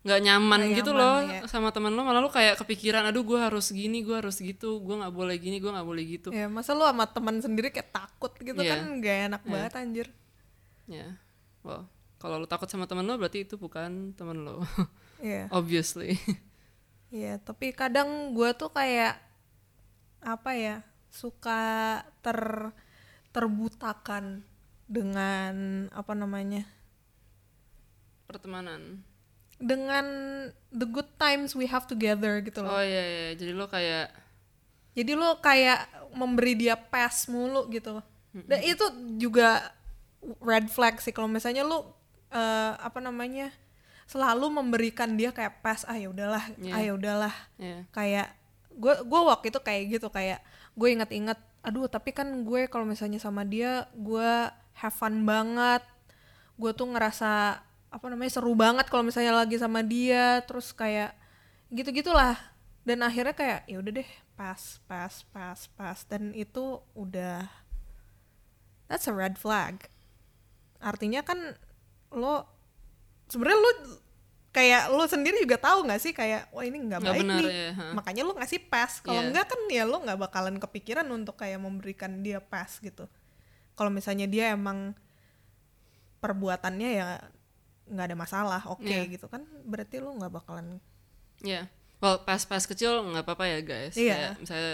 nggak 0.00 0.20
nyaman 0.24 0.60
Nggak 0.64 0.76
gitu 0.80 0.90
nyaman, 0.92 1.04
loh 1.04 1.16
ya. 1.28 1.40
sama 1.44 1.68
temen 1.70 1.92
lo 1.92 2.00
malah 2.02 2.24
lo 2.24 2.32
kayak 2.32 2.56
kepikiran 2.56 3.04
aduh 3.04 3.20
gue 3.20 3.36
harus 3.36 3.68
gini 3.68 4.00
gue 4.00 4.16
harus 4.16 4.40
gitu 4.40 4.80
gue 4.80 4.96
nggak 4.96 5.12
boleh 5.12 5.36
gini 5.36 5.60
gue 5.60 5.68
nggak 5.68 5.84
boleh 5.84 6.04
gitu. 6.08 6.28
Ya 6.32 6.48
masa 6.48 6.72
lu 6.72 6.88
sama 6.88 7.04
teman 7.04 7.36
sendiri 7.38 7.68
kayak 7.68 7.92
takut 7.92 8.32
gitu 8.36 8.56
Iya. 8.56 8.80
kan 8.80 8.80
gak 8.98 9.16
enak 9.28 9.42
banget 9.44 9.72
anjir. 9.76 10.08
Ya 10.88 11.20
well 11.60 11.84
kalau 12.16 12.36
lo 12.36 12.48
takut 12.48 12.64
sama 12.66 12.88
temen 12.88 13.04
lo 13.04 13.16
berarti 13.16 13.44
itu 13.44 13.60
bukan 13.60 14.16
temen 14.16 14.40
lo. 14.40 14.64
Iya. 15.20 15.52
obviously. 15.52 16.16
Iya, 17.12 17.36
tapi 17.36 17.76
kadang 17.76 18.32
gue 18.32 18.56
tuh 18.56 18.72
kayak 18.72 19.20
apa 20.24 20.50
ya 20.56 20.76
suka 21.12 21.60
ter 22.24 22.72
terbutakan 23.28 24.46
dengan 24.88 25.86
apa 25.92 26.16
namanya 26.16 26.64
pertemanan 28.24 29.02
dengan 29.60 30.04
the 30.70 30.84
good 30.84 31.06
times 31.14 31.52
we 31.52 31.64
have 31.64 31.84
together 31.84 32.40
gitu 32.40 32.60
loh. 32.60 32.72
oh 32.72 32.82
iya 32.82 33.04
iya 33.04 33.28
jadi 33.34 33.52
lo 33.52 33.66
kayak 33.66 34.08
Jadi 34.90 35.14
lo 35.14 35.38
kayak 35.38 35.86
memberi 36.12 36.58
dia 36.58 36.74
pass 36.74 37.30
mulu 37.30 37.70
gitu. 37.70 38.02
Dan 38.34 38.58
itu 38.60 38.82
juga 39.16 39.70
red 40.42 40.66
flag 40.66 40.98
sih 40.98 41.14
kalau 41.14 41.30
misalnya 41.30 41.62
lo 41.62 41.94
eh, 42.28 42.72
apa 42.74 42.98
namanya 42.98 43.54
selalu 44.04 44.50
memberikan 44.50 45.14
dia 45.14 45.30
kayak 45.30 45.62
pass 45.62 45.86
ah 45.86 45.94
ya 45.94 46.10
udahlah, 46.10 46.42
Iya. 46.58 46.72
ah 46.74 46.80
ya 46.82 46.92
udahlah. 46.92 47.34
ya 47.56 47.86
kayak 47.94 48.34
gue 48.72 48.94
gue 49.00 49.20
waktu 49.22 49.46
itu 49.48 49.60
kayak 49.62 49.82
gitu 49.92 50.08
kayak 50.10 50.42
gue 50.74 50.88
inget-inget 50.90 51.38
aduh 51.62 51.86
tapi 51.86 52.10
kan 52.10 52.26
gue 52.42 52.66
kalau 52.66 52.82
misalnya 52.82 53.22
sama 53.22 53.46
dia 53.46 53.86
gue 53.94 54.30
have 54.74 54.96
fun 54.96 55.22
banget 55.22 55.86
gue 56.58 56.70
tuh 56.72 56.90
ngerasa 56.90 57.62
apa 57.90 58.06
namanya 58.06 58.30
seru 58.38 58.54
banget 58.54 58.86
kalau 58.86 59.02
misalnya 59.02 59.34
lagi 59.34 59.58
sama 59.58 59.82
dia 59.82 60.40
terus 60.46 60.70
kayak 60.70 61.10
gitu 61.74 61.90
gitulah 61.90 62.38
dan 62.86 63.02
akhirnya 63.02 63.34
kayak 63.34 63.60
ya 63.66 63.76
udah 63.82 63.92
deh 64.00 64.10
pas 64.34 64.80
pas 64.88 65.14
pas 65.28 65.60
pas. 65.76 65.98
Dan 66.08 66.32
itu 66.32 66.80
udah 66.96 67.44
that's 68.88 69.04
a 69.04 69.12
red 69.12 69.36
flag. 69.36 69.84
Artinya 70.80 71.20
kan 71.20 71.36
lo 72.08 72.48
sebenarnya 73.28 73.60
lo 73.60 73.72
kayak 74.50 74.82
lo 74.90 75.04
sendiri 75.06 75.44
juga 75.44 75.60
tahu 75.60 75.86
nggak 75.86 76.00
sih 76.02 76.10
kayak 76.10 76.50
wah 76.50 76.64
ini 76.66 76.88
nggak 76.90 77.04
baik 77.04 77.22
benar, 77.22 77.38
nih. 77.38 77.46
ya, 77.46 77.70
ha. 77.78 77.84
makanya 77.94 78.22
lo 78.26 78.34
ngasih 78.34 78.66
pass 78.66 78.98
kalau 78.98 79.22
Iya. 79.22 79.28
enggak 79.30 79.46
kan 79.46 79.60
ya 79.70 79.84
lo 79.86 80.02
nggak 80.02 80.18
bakalan 80.18 80.56
kepikiran 80.58 81.06
untuk 81.06 81.38
kayak 81.38 81.60
memberikan 81.62 82.24
dia 82.24 82.40
pass 82.42 82.80
gitu. 82.82 83.06
Kalau 83.78 83.92
misalnya 83.92 84.26
dia 84.26 84.56
emang 84.56 84.96
perbuatannya 86.18 86.90
ya 86.96 87.08
nggak 87.90 88.06
ada 88.06 88.16
masalah 88.16 88.62
oke 88.66 88.86
Iya. 88.86 89.04
gitu 89.06 89.26
kan 89.26 89.42
berarti 89.62 89.98
lo 89.98 90.14
nggak 90.14 90.30
bakalan 90.32 90.78
ya 91.40 91.66
well 91.98 92.22
pas-pas 92.22 92.62
kecil 92.62 93.02
nggak 93.04 93.26
apa-apa 93.26 93.44
ya 93.46 93.58
guys 93.60 93.94
Iya. 93.94 94.14
Kayak 94.14 94.32
misalnya 94.38 94.72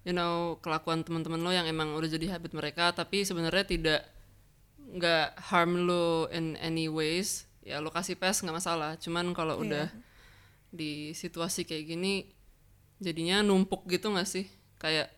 you 0.00 0.12
know 0.12 0.34
kelakuan 0.58 1.00
teman-teman 1.00 1.38
lo 1.38 1.50
yang 1.50 1.64
emang 1.64 1.92
udah 1.92 2.06
jadi 2.06 2.36
habit 2.36 2.52
mereka 2.52 2.88
tapi 2.90 3.20
sebenarnya 3.20 3.64
tidak 3.64 4.00
nggak 4.90 5.38
harm 5.46 5.84
lo 5.84 6.04
in 6.28 6.56
any 6.58 6.86
ways 6.86 7.44
ya 7.60 7.78
lo 7.78 7.88
kasih 7.88 8.14
pas 8.14 8.34
nggak 8.34 8.54
masalah 8.54 8.96
cuman 8.96 9.32
kalau 9.32 9.56
Iya. 9.56 9.64
udah 9.64 9.86
di 10.70 10.92
situasi 11.12 11.64
kayak 11.64 11.84
gini 11.86 12.28
jadinya 12.96 13.40
numpuk 13.40 13.84
gitu 13.86 14.08
nggak 14.08 14.24
sih 14.24 14.44
kayak 14.76 15.08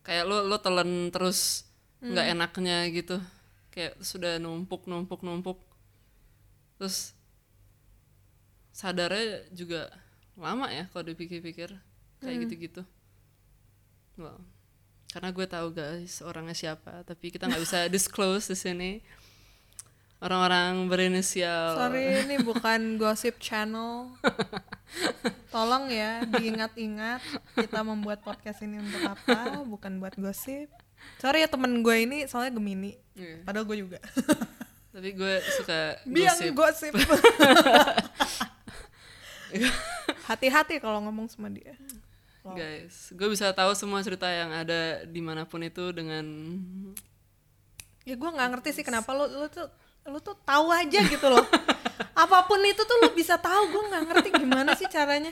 kayak 0.00 0.24
lo 0.24 0.42
lo 0.42 0.56
telan 0.58 1.08
terus 1.08 1.68
nggak 1.98 2.24
Hmm. 2.24 2.34
enaknya 2.34 2.76
gitu 2.88 3.16
kayak 3.68 3.98
sudah 4.00 4.36
numpuk 4.36 4.86
numpuk 4.86 5.20
numpuk 5.20 5.58
terus 6.78 7.12
sadarnya 8.70 9.26
juga 9.50 9.90
lama 10.34 10.70
ya 10.70 10.86
kalau 10.88 11.04
dipikir-pikir 11.04 11.74
kayak 12.18 12.34
Hmm. 12.34 12.42
gitu-gitu. 12.46 12.82
Well 14.16 14.38
karena 15.08 15.32
gue 15.32 15.46
tahu 15.48 15.72
guys 15.72 16.20
orangnya 16.20 16.52
siapa 16.52 17.00
tapi 17.02 17.32
kita 17.32 17.48
nggak 17.48 17.62
bisa 17.64 17.78
disclose 17.94 18.48
di 18.48 18.56
sini. 18.56 18.92
Orang-orang 20.18 20.90
berinisial. 20.90 21.78
Sorry 21.78 22.26
ini 22.26 22.42
bukan 22.42 22.98
gossip 22.98 23.38
channel. 23.38 24.10
Tolong 25.54 25.86
ya 25.88 26.26
diingat-ingat 26.26 27.22
kita 27.54 27.86
membuat 27.86 28.26
podcast 28.26 28.66
ini 28.66 28.82
untuk 28.82 28.98
apa 29.06 29.62
bukan 29.62 30.02
buat 30.02 30.18
gosip. 30.18 30.66
Sorry 31.22 31.46
ya 31.46 31.48
temen 31.48 31.86
gue 31.86 31.96
ini 32.02 32.26
soalnya 32.26 32.50
gemini. 32.50 32.98
Iya. 33.14 33.42
padahal 33.42 33.66
gue 33.66 33.78
juga 33.78 33.98
tapi 34.98 35.14
gue 35.14 35.34
suka 35.54 35.94
biang 36.02 36.34
gosip. 36.58 36.90
gosip. 36.90 36.92
Hati-hati 40.26 40.82
kalau 40.82 41.06
ngomong 41.06 41.30
sama 41.30 41.46
dia. 41.54 41.78
Guys 42.42 43.14
gue 43.14 43.28
bisa 43.30 43.54
tahu 43.54 43.78
semua 43.78 44.02
cerita 44.02 44.26
yang 44.26 44.50
ada 44.50 45.06
di 45.06 45.22
mana 45.22 45.46
pun 45.46 45.62
itu 45.62 45.94
dengan 45.94 46.26
ya 48.02 48.18
gue 48.18 48.26
nggak 48.26 48.58
ngerti 48.58 48.80
sih 48.80 48.82
kenapa 48.82 49.14
lo 49.14 49.30
lo 49.30 49.46
tuh 49.46 49.70
lo 50.08 50.18
tuh 50.18 50.34
tahu 50.42 50.66
aja 50.74 50.98
gitu 51.06 51.30
loh. 51.30 51.46
Apa 52.26 52.50
pun 52.50 52.58
itu 52.66 52.82
tuh 52.82 52.98
lo 52.98 53.14
bisa 53.14 53.38
tahu 53.38 53.70
gue 53.70 53.82
nggak 53.94 54.04
ngerti 54.10 54.28
gimana 54.34 54.74
sih 54.74 54.90
caranya. 54.90 55.30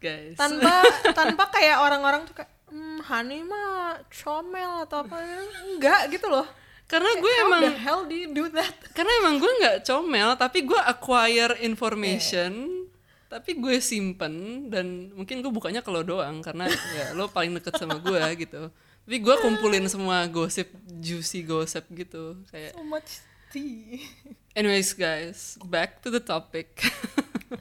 Guys. 0.00 0.40
Tanpa 0.40 0.80
tanpa 1.12 1.52
kayak 1.52 1.84
orang-orang 1.84 2.24
tuh 2.24 2.40
kayak 2.40 2.48
hmm, 2.72 3.04
Hani 3.04 3.44
mah 3.44 4.00
comel 4.08 4.88
atau 4.88 5.04
apa. 5.04 5.20
Enggak 5.68 6.08
gitu 6.08 6.32
loh 6.32 6.61
karena 6.92 7.10
gue 7.16 7.32
how 7.32 7.44
emang 7.48 7.62
the 7.64 7.72
hell 7.80 8.02
do 8.04 8.12
you 8.12 8.28
do 8.36 8.52
that? 8.52 8.76
karena 8.96 9.08
emang 9.24 9.40
gue 9.40 9.48
nggak 9.48 9.76
comel 9.88 10.36
tapi 10.36 10.68
gue 10.68 10.80
acquire 10.84 11.56
information 11.64 12.84
tapi 13.32 13.56
gue 13.56 13.80
simpen 13.80 14.68
dan 14.68 15.08
mungkin 15.16 15.40
gue 15.40 15.48
bukanya 15.48 15.80
ke 15.80 15.88
lo 15.88 16.04
doang 16.04 16.44
karena 16.44 16.68
ya 16.68 17.16
lo 17.16 17.32
paling 17.32 17.56
deket 17.56 17.80
sama 17.80 17.96
gue 17.96 18.20
gitu. 18.44 18.68
Tapi 19.02 19.16
gue 19.18 19.34
kumpulin 19.40 19.88
semua 19.88 20.28
gosip 20.28 20.68
juicy 21.00 21.40
gosip 21.48 21.88
gitu 21.96 22.36
kayak 22.52 22.76
so 22.76 22.84
much 22.84 23.24
tea. 23.48 24.04
Anyways 24.58 24.92
guys 24.92 25.56
back 25.64 26.04
to 26.04 26.12
the 26.12 26.20
topic. 26.20 26.76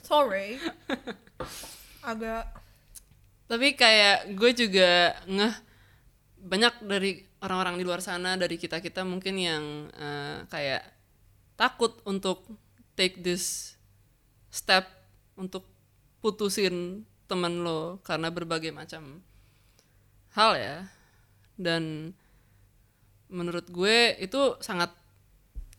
Sorry. 0.03 0.59
Agak 2.03 2.51
tapi 3.47 3.79
kayak 3.79 4.35
gue 4.35 4.51
juga 4.51 5.15
ngeh 5.23 5.55
banyak 6.41 6.73
dari 6.83 7.30
orang-orang 7.41 7.81
di 7.81 7.83
luar 7.83 7.99
sana 7.99 8.37
dari 8.37 8.55
kita 8.55 8.79
kita 8.79 9.01
mungkin 9.01 9.35
yang 9.37 9.63
eh, 9.97 10.45
kayak 10.47 10.85
takut 11.57 11.97
untuk 12.05 12.45
take 12.93 13.21
this 13.21 13.75
step 14.53 14.85
untuk 15.37 15.65
putusin 16.21 17.01
temen 17.25 17.65
lo 17.65 17.97
karena 18.05 18.29
berbagai 18.29 18.69
macam 18.69 19.25
hal 20.37 20.53
ya. 20.57 20.77
Dan 21.57 22.13
menurut 23.31 23.69
gue 23.69 24.17
itu 24.21 24.57
sangat 24.61 24.93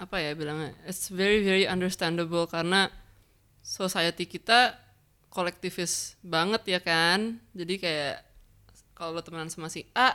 apa 0.00 0.18
ya 0.18 0.34
bilangnya 0.34 0.74
it's 0.88 1.12
very 1.14 1.44
very 1.46 1.62
understandable 1.68 2.48
karena 2.48 2.90
society 3.62 4.26
kita 4.26 4.74
kolektivis 5.30 6.18
banget 6.26 6.62
ya 6.66 6.80
kan. 6.82 7.38
Jadi 7.54 7.74
kayak 7.78 8.16
kalau 8.98 9.14
lo 9.14 9.22
temenan 9.22 9.48
sama 9.48 9.70
si 9.70 9.86
A 9.94 10.14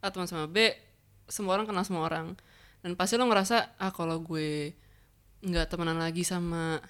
atau 0.00 0.20
teman 0.20 0.28
sama 0.28 0.46
B 0.48 0.85
semua 1.26 1.58
orang 1.58 1.66
kenal 1.68 1.84
semua 1.86 2.06
orang. 2.06 2.38
Dan 2.82 2.94
pasti 2.94 3.18
lo 3.18 3.26
ngerasa 3.26 3.78
ah 3.82 3.90
kalau 3.90 4.22
gue 4.22 4.74
nggak 5.42 5.66
temenan 5.68 5.98
lagi 6.00 6.22
sama 6.24 6.80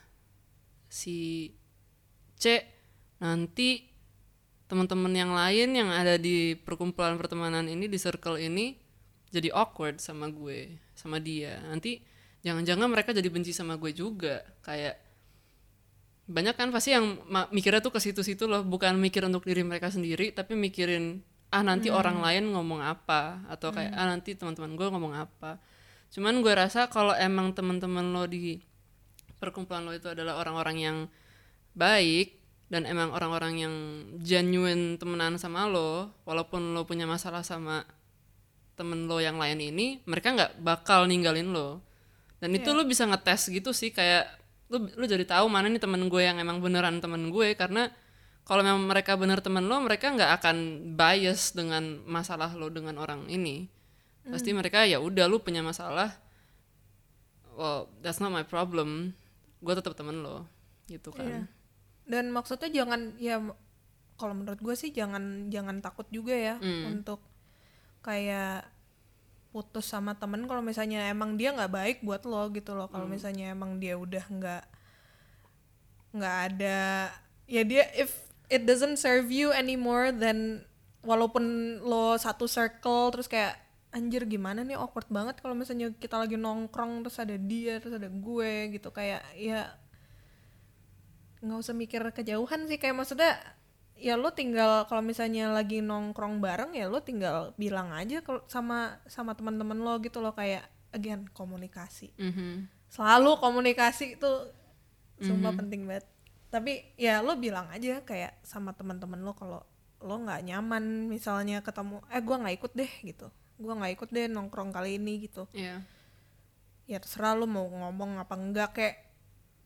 si 0.87 1.51
C 2.37 2.63
nanti 3.19 3.85
teman-teman 4.67 5.13
yang 5.15 5.33
lain 5.33 5.73
yang 5.73 5.89
ada 5.89 6.19
di 6.19 6.59
perkumpulan 6.59 7.17
pertemanan 7.17 7.67
ini 7.71 7.87
di 7.87 7.99
circle 7.99 8.37
ini 8.37 8.77
jadi 9.31 9.51
awkward 9.55 10.03
sama 10.03 10.31
gue 10.31 10.79
sama 10.95 11.23
dia. 11.23 11.63
Nanti 11.67 12.03
jangan-jangan 12.43 12.89
mereka 12.91 13.11
jadi 13.15 13.29
benci 13.31 13.51
sama 13.55 13.79
gue 13.79 13.91
juga. 13.95 14.43
Kayak 14.63 14.99
banyak 16.27 16.55
kan 16.59 16.75
pasti 16.75 16.91
yang 16.95 17.23
mikirnya 17.55 17.79
tuh 17.79 17.95
ke 17.95 18.01
situ-situ 18.03 18.51
loh. 18.51 18.67
Bukan 18.67 18.99
mikir 18.99 19.23
untuk 19.27 19.47
diri 19.47 19.63
mereka 19.63 19.91
sendiri 19.91 20.35
tapi 20.35 20.59
mikirin 20.59 21.23
ah 21.51 21.63
nanti 21.63 21.89
orang 21.93 22.19
lain 22.23 22.51
ngomong 22.53 22.83
apa? 22.83 23.47
Atau 23.47 23.71
kayak 23.71 23.95
ah 23.95 24.07
nanti 24.09 24.35
teman-teman 24.35 24.75
gue 24.75 24.87
ngomong 24.91 25.15
apa? 25.15 25.59
Cuman 26.11 26.43
gue 26.43 26.53
rasa 26.55 26.87
kalau 26.91 27.15
emang 27.15 27.55
teman-teman 27.55 28.15
lo 28.15 28.27
di 28.27 28.59
perkumpulan 29.37 29.85
lo 29.85 29.93
itu 29.93 30.09
adalah 30.09 30.41
orang-orang 30.41 30.77
yang 30.81 30.97
baik 31.77 32.41
dan 32.67 32.83
emang 32.89 33.15
orang-orang 33.15 33.63
yang 33.63 33.75
genuine 34.25 34.99
temenan 34.99 35.39
sama 35.39 35.71
lo 35.71 36.11
walaupun 36.27 36.75
lo 36.75 36.83
punya 36.83 37.07
masalah 37.07 37.47
sama 37.47 37.87
temen 38.75 39.07
lo 39.07 39.23
yang 39.23 39.39
lain 39.39 39.63
ini 39.63 40.03
mereka 40.05 40.35
nggak 40.35 40.53
bakal 40.63 41.07
ninggalin 41.07 41.53
lo. 41.53 41.85
Dan 42.37 42.53
itu 42.53 42.69
lo 42.77 42.85
bisa 42.85 43.09
ngetes 43.09 43.49
gitu 43.49 43.73
sih 43.73 43.95
kayak 43.95 44.29
lo 44.69 44.83
lo 44.83 45.05
jadi 45.07 45.23
tahu 45.25 45.47
mana 45.47 45.71
nih 45.71 45.81
temen 45.81 46.11
gue 46.11 46.23
yang 46.23 46.37
emang 46.43 46.59
beneran 46.59 46.99
temen 46.99 47.31
gue 47.31 47.55
karena 47.55 47.89
kalau 48.47 48.63
memang 48.63 48.87
mereka 48.87 49.19
bener 49.19 49.43
temen 49.43 49.67
lo 49.67 49.77
mereka 49.79 50.09
nggak 50.09 50.33
akan 50.39 50.57
bias 50.95 51.53
dengan 51.53 52.01
masalah 52.07 52.55
lo 52.55 52.71
dengan 52.71 52.97
orang 52.97 53.27
ini 53.27 53.67
pasti 54.25 54.51
mereka 54.51 54.83
ya 54.83 54.99
udah 54.99 55.27
lo 55.27 55.39
punya 55.39 55.63
masalah 55.63 56.15
well 57.55 57.87
that's 58.01 58.19
not 58.19 58.31
my 58.31 58.43
problem 58.43 59.15
gue 59.59 59.75
tetap 59.75 59.95
temen 59.95 60.23
lo 60.23 60.47
gitu 60.87 61.11
kan 61.11 61.27
Iya. 61.27 61.43
Dan 62.07 62.31
maksudnya 62.31 62.71
jangan 62.71 63.19
ya 63.19 63.43
kalau 64.15 64.31
menurut 64.33 64.63
gue 64.63 64.75
sih 64.75 64.91
jangan 64.91 65.51
jangan 65.51 65.83
takut 65.83 66.07
juga 66.09 66.31
ya 66.33 66.55
Hmm. 66.59 66.95
untuk 66.95 67.19
kayak 68.01 68.63
putus 69.51 69.89
sama 69.89 70.15
temen 70.15 70.47
kalau 70.47 70.63
misalnya 70.63 71.09
emang 71.09 71.35
dia 71.35 71.51
nggak 71.51 71.73
baik 71.73 71.97
buat 72.03 72.23
lo 72.23 72.47
gitu 72.51 72.79
loh. 72.79 72.87
Hmm. 72.87 72.95
Kalau 72.95 73.07
misalnya 73.11 73.51
emang 73.51 73.83
dia 73.83 73.99
udah 73.99 74.23
nggak 74.23 74.63
nggak 76.15 76.37
ada 76.53 77.11
ya 77.45 77.63
dia 77.63 77.91
if 77.95 78.26
it 78.51 78.63
doesn't 78.67 78.99
serve 78.99 79.31
you 79.31 79.51
anymore 79.51 80.15
then 80.15 80.63
walaupun 81.07 81.79
lo 81.87 82.19
satu 82.19 82.51
circle 82.51 83.15
terus 83.15 83.31
kayak 83.31 83.59
anjir 83.95 84.27
gimana 84.29 84.67
nih? 84.67 84.77
Awkward 84.77 85.09
banget 85.09 85.41
kalau 85.41 85.55
misalnya 85.57 85.95
kita 85.97 86.19
lagi 86.19 86.37
nongkrong 86.37 87.07
terus 87.07 87.17
ada 87.23 87.37
dia 87.39 87.79
terus 87.81 87.97
ada 87.97 88.11
gue 88.11 88.77
gitu. 88.77 88.91
Kayak 88.93 89.23
ya 89.39 89.73
nggak 91.41 91.59
usah 91.63 91.73
mikir 91.73 92.03
kejauhan 92.13 92.69
sih. 92.69 92.77
Kayak 92.77 93.01
maksudnya 93.01 93.33
ya 93.97 94.19
lo 94.21 94.29
tinggal 94.37 94.85
kalau 94.91 95.01
misalnya 95.01 95.49
lagi 95.49 95.81
nongkrong 95.81 96.45
bareng 96.45 96.77
ya 96.77 96.91
lo 96.93 97.01
tinggal 97.01 97.57
bilang 97.57 97.97
aja 97.97 98.21
sama 98.45 99.01
sama 99.09 99.33
teman-teman 99.33 99.81
lo 99.81 99.97
gitu 100.05 100.21
lo 100.21 100.37
kayak 100.37 100.69
again 100.93 101.25
komunikasi. 101.33 102.13
Mhm. 102.21 102.69
selalu 102.87 103.43
komunikasi 103.43 104.15
itu 104.15 104.33
sumpah 105.19 105.53
penting 105.59 105.91
banget 105.91 106.07
tapi 106.47 106.83
ya 106.95 107.21
lo 107.21 107.35
bilang 107.37 107.67
aja 107.69 108.01
kayak 108.01 108.39
sama 108.41 108.73
teman-teman 108.73 109.21
lo 109.21 109.33
kalau 109.33 109.61
lo 109.99 110.15
nggak 110.19 110.45
nyaman 110.45 111.07
misalnya 111.07 111.61
ketemu 111.61 112.01
eh 112.09 112.21
gua 112.21 112.37
nggak 112.39 112.57
ikut 112.57 112.73
deh 112.73 112.93
gitu 113.03 113.27
gua 113.57 113.73
nggak 113.75 113.93
ikut 113.95 114.09
deh 114.11 114.27
nongkrong 114.29 114.71
kali 114.71 114.97
ini 114.97 115.25
gitu 115.25 115.49
Iya. 115.51 115.83
ya 116.87 116.99
terserah 117.01 117.35
lo 117.35 117.45
mau 117.45 117.67
ngomong 117.67 118.21
apa 118.21 118.35
enggak 118.35 118.71
kayak 118.73 118.97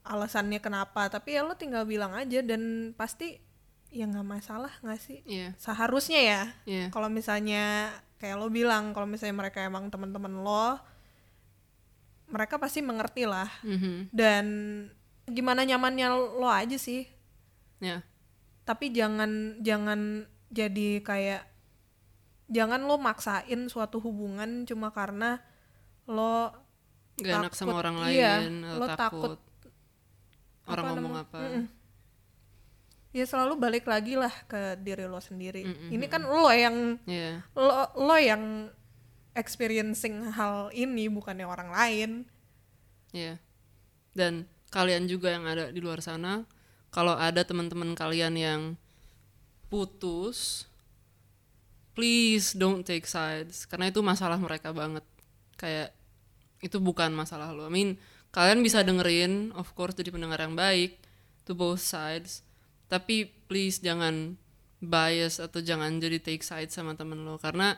alasannya 0.01 0.59
kenapa 0.59 1.07
tapi 1.07 1.37
ya 1.37 1.45
lo 1.45 1.53
tinggal 1.53 1.85
bilang 1.85 2.17
aja 2.17 2.41
dan 2.41 2.95
pasti 2.97 3.37
ya 3.91 4.07
nggak 4.07 4.25
masalah 4.25 4.73
nggak 4.81 5.01
sih 5.03 5.21
Iya. 5.27 5.53
seharusnya 5.59 6.21
ya 6.23 6.43
Iya. 6.65 6.85
kalau 6.89 7.11
misalnya 7.11 7.91
kayak 8.17 8.39
lo 8.39 8.49
bilang 8.49 8.95
kalau 8.95 9.05
misalnya 9.05 9.37
mereka 9.37 9.61
emang 9.61 9.91
teman-teman 9.91 10.41
lo 10.41 10.79
mereka 12.31 12.57
pasti 12.57 12.79
mengerti 12.81 13.27
lah 13.27 13.51
Mhm. 13.67 14.15
dan 14.15 14.47
gimana 15.31 15.63
nyamannya 15.63 16.07
lo 16.37 16.47
aja 16.47 16.77
sih 16.77 17.07
Ya. 17.79 18.05
tapi 18.63 18.93
jangan 18.93 19.57
jangan 19.59 20.29
jadi 20.49 21.01
kayak 21.01 21.49
jangan 22.47 22.83
lo 22.83 22.99
maksain 22.99 23.67
suatu 23.67 23.99
hubungan 23.99 24.63
cuma 24.65 24.91
karena 24.91 25.41
lo 26.05 26.53
Gak 27.17 27.37
enak 27.41 27.53
sama 27.53 27.73
Takut, 27.73 27.81
orang 27.81 27.97
iya, 28.09 28.33
lain 28.41 28.55
atau 28.63 28.77
lo 28.77 28.87
takut, 28.87 28.97
takut 28.97 29.41
orang 30.67 30.85
apa 30.85 30.93
ngomong 30.93 31.13
namanya, 31.15 31.25
apa. 31.27 31.39
mm-mm. 31.41 31.65
ya 33.11 33.25
selalu 33.25 33.55
balik 33.57 33.85
lagi 33.85 34.15
lah 34.15 34.33
ke 34.45 34.61
diri 34.79 35.05
lo 35.05 35.19
sendiri 35.19 35.65
Mm-mm. 35.65 35.89
ini 35.91 36.07
kan 36.07 36.23
lo 36.23 36.49
yang 36.49 36.97
Iya. 37.05 37.45
lo 37.53 37.69
lo 37.97 38.17
yang 38.17 38.69
experiencing 39.33 40.33
hal 40.33 40.69
ini 40.73 41.09
bukannya 41.09 41.45
orang 41.45 41.71
lain 41.71 42.11
Iya. 43.11 43.43
Dan 44.13 44.47
kalian 44.71 45.11
juga 45.11 45.35
yang 45.35 45.45
ada 45.47 45.75
di 45.75 45.83
luar 45.83 45.99
sana, 46.01 46.47
kalau 46.91 47.15
ada 47.19 47.43
teman-teman 47.43 47.95
kalian 47.95 48.35
yang 48.35 48.61
putus, 49.71 50.67
please 51.95 52.55
don't 52.57 52.83
take 52.87 53.07
sides 53.07 53.67
karena 53.67 53.91
itu 53.91 54.01
masalah 54.03 54.39
mereka 54.39 54.71
banget. 54.75 55.05
Kayak 55.59 55.93
itu 56.65 56.81
bukan 56.81 57.13
masalah 57.13 57.53
lo. 57.53 57.69
I 57.69 57.73
mean, 57.73 57.91
kalian 58.33 58.63
bisa 58.65 58.83
dengerin, 58.83 59.53
of 59.57 59.73
course 59.75 59.97
jadi 59.97 60.13
pendengar 60.13 60.41
yang 60.41 60.55
baik 60.57 60.97
to 61.45 61.53
both 61.53 61.83
sides, 61.83 62.43
tapi 62.87 63.29
please 63.49 63.81
jangan 63.81 64.37
bias 64.81 65.39
atau 65.43 65.61
jangan 65.61 66.01
jadi 66.01 66.19
take 66.25 66.41
sides 66.41 66.73
sama 66.73 66.97
temen 66.97 67.21
lo 67.21 67.37
karena 67.37 67.77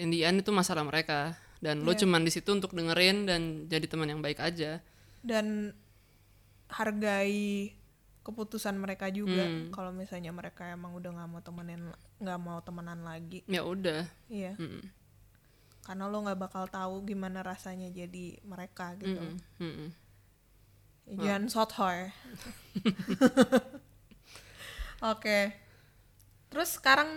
in 0.00 0.08
the 0.08 0.24
end 0.24 0.40
itu 0.40 0.48
masalah 0.48 0.80
mereka 0.80 1.36
dan 1.60 1.84
lo 1.84 1.92
Iya. 1.92 2.08
cuman 2.08 2.24
di 2.24 2.32
situ 2.32 2.48
untuk 2.56 2.72
dengerin 2.72 3.28
dan 3.28 3.68
jadi 3.68 3.84
teman 3.84 4.08
yang 4.08 4.24
baik 4.24 4.40
aja. 4.40 4.80
dan 5.22 5.70
hargai 6.72 7.76
keputusan 8.22 8.74
mereka 8.74 9.10
juga 9.10 9.44
Hmm. 9.44 9.68
kalau 9.70 9.90
misalnya 9.90 10.30
mereka 10.30 10.64
emang 10.66 10.94
udah 10.94 11.10
nggak 11.10 11.28
mau 11.28 11.40
temenin 11.40 11.82
nggak 12.16 12.38
mau 12.38 12.58
temenan 12.60 13.02
lagi 13.02 13.42
Ya 13.46 13.62
udah. 13.62 14.06
iya 14.26 14.54
Mm-mm. 14.56 14.86
karena 15.82 16.06
lo 16.06 16.22
nggak 16.22 16.38
bakal 16.38 16.64
tahu 16.66 17.02
gimana 17.04 17.42
rasanya 17.42 17.90
jadi 17.90 18.38
mereka 18.42 18.94
gitu 18.96 19.18
Mm-mm. 19.18 19.58
Mm-mm. 19.58 19.88
Ya, 21.18 21.34
jangan 21.34 21.50
sotoy 21.50 21.98
oke 25.02 25.38
terus 26.46 26.78
sekarang 26.78 27.10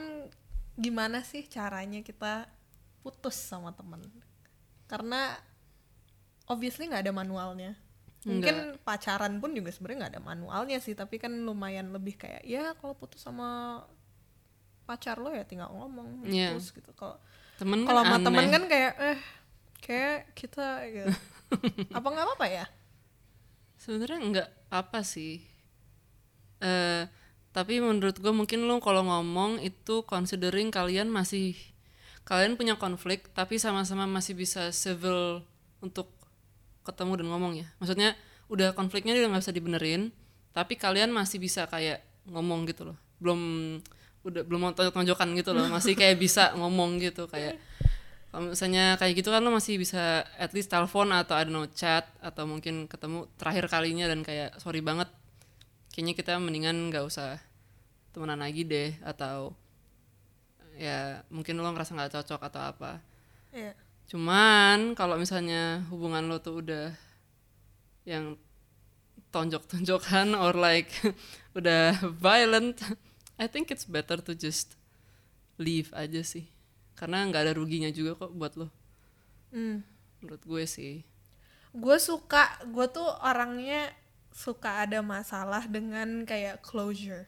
gimana 0.75 1.21
sih 1.21 1.45
caranya 1.45 2.01
kita 2.01 2.49
putus 2.99 3.37
sama 3.37 3.71
temen 3.71 4.01
karena 4.89 5.37
obviously 6.45 6.89
nggak 6.89 7.05
ada 7.05 7.13
manualnya 7.13 7.77
mungkin 8.25 8.55
pacaran 8.81 9.37
pun 9.37 9.53
juga 9.53 9.69
sebenarnya 9.69 9.97
nggak 10.01 10.13
ada 10.17 10.23
manualnya 10.23 10.77
sih 10.81 10.93
tapi 10.93 11.21
kan 11.21 11.29
lumayan 11.31 11.93
lebih 11.93 12.17
kayak 12.17 12.41
ya 12.41 12.73
kalau 12.75 12.93
putus 12.93 13.21
sama 13.21 13.81
pacar 14.83 15.17
lo 15.17 15.29
ya 15.29 15.45
tinggal 15.45 15.69
ngomong 15.69 16.25
Iya. 16.25 16.53
putus 16.53 16.73
gitu 16.73 16.89
kalau 16.93 17.17
Temen 17.55 17.85
kalau 17.85 18.01
kan 18.01 18.17
sama 18.17 18.25
temen 18.25 18.45
kan 18.49 18.63
kayak 18.65 18.93
eh 18.99 19.19
kayak 19.79 20.19
kita 20.33 20.67
gitu. 20.89 21.13
apa 21.97 22.07
nggak 22.07 22.25
apa-apa 22.25 22.47
ya 22.49 22.65
Sebenarnya 23.75 24.17
nggak 24.23 24.49
apa 24.71 24.99
sih. 25.03 25.45
Eh 26.59 27.05
tapi 27.51 27.79
menurut 27.79 28.17
gue 28.17 28.33
mungkin 28.33 28.67
lo 28.67 28.81
kalau 28.81 29.05
ngomong 29.05 29.61
itu 29.61 30.03
considering 30.03 30.73
kalian 30.73 31.07
masih 31.07 31.55
kalian 32.25 32.57
punya 32.57 32.75
konflik 32.75 33.31
tapi 33.31 33.55
sama-sama 33.55 34.03
masih 34.03 34.35
bisa 34.35 34.73
civil 34.73 35.39
untuk 35.79 36.11
ketemu 36.85 37.11
dan 37.19 37.27
ngomong 37.33 37.53
ya. 37.57 37.67
Maksudnya 37.81 38.13
udah 38.47 38.77
konfliknya 38.77 39.17
udah 39.17 39.33
nggak 39.33 39.43
bisa 39.43 39.55
dibenerin 39.55 40.13
tapi 40.55 40.77
kalian 40.77 41.11
masih 41.11 41.41
bisa 41.41 41.65
kayak 41.65 42.05
ngomong 42.29 42.69
gitu 42.69 42.87
loh. 42.93 42.97
Belum 43.17 43.41
udah 44.25 44.41
belum 44.45 44.59
mau 44.61 44.71
tonjok-tonjokan 44.71 45.33
gitu 45.35 45.51
loh. 45.51 45.65
Masih 45.67 45.97
kayak 45.97 46.21
bisa 46.21 46.51
ngomong 46.59 47.01
gitu 47.01 47.25
kayak 47.25 47.57
kalau 48.29 48.51
misalnya 48.51 48.99
kayak 48.99 49.23
gitu 49.23 49.31
kan 49.31 49.39
lo 49.39 49.47
masih 49.47 49.79
bisa 49.79 50.27
at 50.35 50.51
least 50.51 50.67
telepon 50.67 51.07
atau 51.15 51.39
don't 51.39 51.55
know 51.55 51.65
chat 51.71 52.03
atau 52.19 52.43
mungkin 52.43 52.83
ketemu 52.83 53.31
terakhir 53.39 53.71
kalinya 53.71 54.11
dan 54.11 54.27
kayak 54.27 54.59
sorry 54.59 54.83
banget 54.83 55.07
kayaknya 55.95 56.19
kita 56.19 56.35
mendingan 56.35 56.91
nggak 56.91 57.07
usah 57.07 57.39
temenan 58.11 58.43
lagi 58.43 58.67
deh 58.67 58.91
atau 59.07 59.55
ya 60.75 61.23
mungkin 61.31 61.55
lo 61.63 61.71
ngerasa 61.71 61.95
nggak 61.95 62.11
cocok 62.19 62.41
atau 62.51 62.61
apa 62.75 62.99
Iya. 63.55 63.71
Cuman 64.05 64.93
kalau 64.93 65.17
misalnya 65.17 65.81
hubungan 65.89 66.29
lo 66.29 66.37
tuh 66.37 66.61
udah 66.61 66.93
yang 68.05 68.37
tonjok-tonjokan 69.33 70.35
or 70.43 70.53
like 70.53 70.93
udah 71.57 71.97
violent 72.15 72.79
I 73.35 73.51
think 73.51 73.67
it's 73.71 73.83
better 73.83 74.23
to 74.23 74.31
just 74.31 74.79
leave 75.59 75.91
aja 75.91 76.23
sih. 76.23 76.47
Karena 76.95 77.27
nggak 77.27 77.43
ada 77.47 77.53
ruginya 77.55 77.91
juga 77.91 78.15
kok 78.15 78.31
buat 78.31 78.55
lo. 78.55 78.71
Hmm. 79.51 79.87
menurut 80.19 80.41
gue 80.43 80.63
sih. 80.67 81.05
Gue 81.75 81.95
suka 81.99 82.59
gue 82.65 82.87
tuh 82.91 83.07
orangnya 83.23 83.91
suka 84.35 84.83
ada 84.83 84.99
masalah 84.99 85.63
dengan 85.67 86.23
kayak 86.23 86.63
closure. 86.63 87.27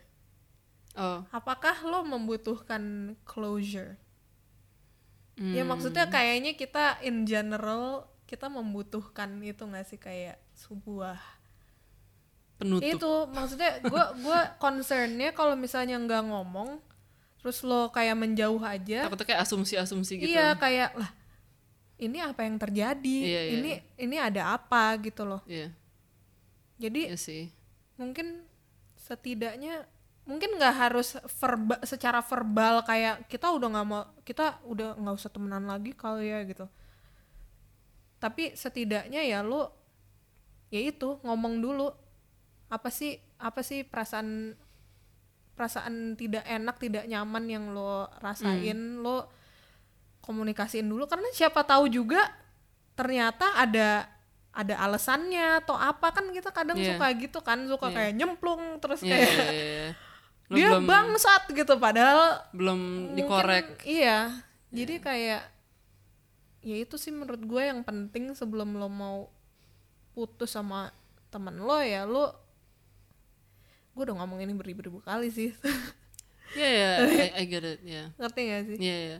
Oh. 0.97 1.23
Apakah 1.29 1.77
lo 1.83 2.03
membutuhkan 2.03 3.15
closure 3.27 3.99
hmm, 5.37 5.55
ya 5.55 5.63
maksudnya 5.63 6.05
kayaknya 6.09 6.57
kita 6.57 6.99
in 7.05 7.23
general 7.23 8.09
kita 8.27 8.51
membutuhkan 8.51 9.39
itu 9.41 9.63
nggak 9.63 9.85
sih? 9.87 9.99
Kayak 10.01 10.41
sebuah 10.57 11.17
penutup. 12.59 12.85
Itu 12.85 13.11
maksudnya 13.31 13.79
gue 13.85 14.03
gue 14.21 14.39
concernnya 14.59 15.31
kalau 15.31 15.53
misalnya 15.55 15.95
nggak 16.01 16.23
ngomong 16.27 16.81
terus 17.39 17.63
lo 17.63 17.93
kayak 17.93 18.17
menjauh 18.17 18.59
aja. 18.59 19.07
Takutnya 19.07 19.25
kayak 19.29 19.41
asumsi-asumsi 19.47 20.13
gitu. 20.19 20.35
Iya 20.35 20.57
kayak 20.59 20.97
lah 20.97 21.09
ini 21.97 22.21
apa 22.21 22.45
yang 22.45 22.61
terjadi? 22.61 23.17
Iya, 23.25 23.41
iya, 23.41 23.53
ini 23.57 23.71
ini 23.97 24.15
ada 24.21 24.53
apa? 24.53 24.93
Gitu 25.01 25.25
loh. 25.25 25.41
Iya. 25.49 25.73
Jadi 26.77 27.01
iya 27.09 27.17
sih. 27.17 27.49
mungkin 27.97 28.45
setidaknya 28.93 29.89
mungkin 30.27 30.59
nggak 30.59 30.75
harus 30.75 31.15
verba, 31.39 31.79
secara 31.87 32.19
verbal 32.19 32.83
kayak 32.83 33.25
kita 33.25 33.47
udah 33.47 33.67
nggak 33.71 33.87
mau 33.87 34.03
kita 34.21 34.59
udah 34.67 34.99
nggak 34.99 35.15
usah 35.15 35.31
temenan 35.31 35.63
lagi 35.63 35.95
kali 35.95 36.27
ya 36.27 36.43
gitu 36.43 36.67
tapi 38.17 38.51
setidaknya 38.51 39.23
ya 39.23 39.39
lo 39.39 39.71
ya 40.67 40.83
itu 40.83 41.21
ngomong 41.23 41.61
dulu 41.61 41.87
apa 42.67 42.89
sih 42.91 43.15
apa 43.39 43.63
sih 43.63 43.87
perasaan 43.87 44.57
perasaan 45.55 46.13
tidak 46.13 46.43
enak 46.43 46.75
tidak 46.75 47.07
nyaman 47.07 47.43
yang 47.47 47.65
lo 47.71 48.11
rasain 48.19 48.99
lo 48.99 49.31
komunikasiin 50.19 50.85
dulu 50.85 51.07
karena 51.07 51.29
siapa 51.31 51.63
tahu 51.63 51.87
juga 51.87 52.19
ternyata 52.93 53.55
ada 53.55 54.11
ada 54.51 54.75
alasannya 54.81 55.61
atau 55.63 55.77
apa 55.77 56.09
kan 56.11 56.25
kita 56.33 56.49
kadang 56.49 56.75
Iya. 56.75 56.97
suka 56.97 57.07
gitu 57.15 57.39
kan 57.39 57.63
suka 57.63 57.87
Iya. 57.87 57.95
kayak 57.95 58.13
nyemplung 58.17 58.61
terus 58.81 59.05
Iya, 59.05 59.13
kayak 59.13 59.29
iya, 59.29 59.45
iya, 59.47 59.63
iya. 59.63 59.89
Lu 60.47 60.55
dia 60.55 60.71
belum 60.71 60.85
bangsat 60.85 61.49
gitu 61.49 61.75
padahal 61.75 62.39
belum 62.51 62.79
mungkin- 62.79 63.15
dikorek. 63.17 63.67
iya 63.83 64.31
jadi 64.69 64.95
kayak 64.97 65.43
ya 66.61 66.75
itu 66.77 66.95
sih 66.95 67.09
menurut 67.09 67.39
gue 67.39 67.61
yang 67.61 67.81
penting 67.81 68.31
sebelum 68.31 68.73
lo 68.73 68.87
mau 68.87 69.27
putus 70.11 70.49
sama 70.49 70.91
temen 71.27 71.57
lo 71.57 71.77
ya 71.77 72.03
lo 72.03 72.31
gue 73.91 74.03
udah 74.03 74.15
ngomong 74.15 74.39
ini 74.39 74.53
beribu-ribu 74.53 74.99
kali 74.99 75.27
sih 75.27 75.51
Iya, 76.49 76.69
iya, 76.69 76.91
I, 77.27 77.31
I 77.33 77.45
get 77.45 77.63
it, 77.65 77.79
ya. 77.81 78.03
ngerti 78.15 78.39
gak 78.45 78.61
sih 78.65 78.77
Iya, 78.79 78.95
iya. 79.05 79.17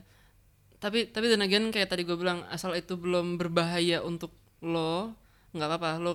Tapi 0.78 1.06
tapi 1.06 1.26
dan 1.26 1.40
again 1.40 1.68
kayak 1.68 1.88
tadi 1.88 2.02
gue 2.02 2.14
bilang 2.14 2.40
asal 2.46 2.72
itu 2.72 2.94
belum 2.94 3.36
berbahaya 3.36 4.00
untuk 4.00 4.32
lo, 4.58 5.12
nggak 5.50 5.68
apa-apa 5.68 5.98
lo 5.98 6.12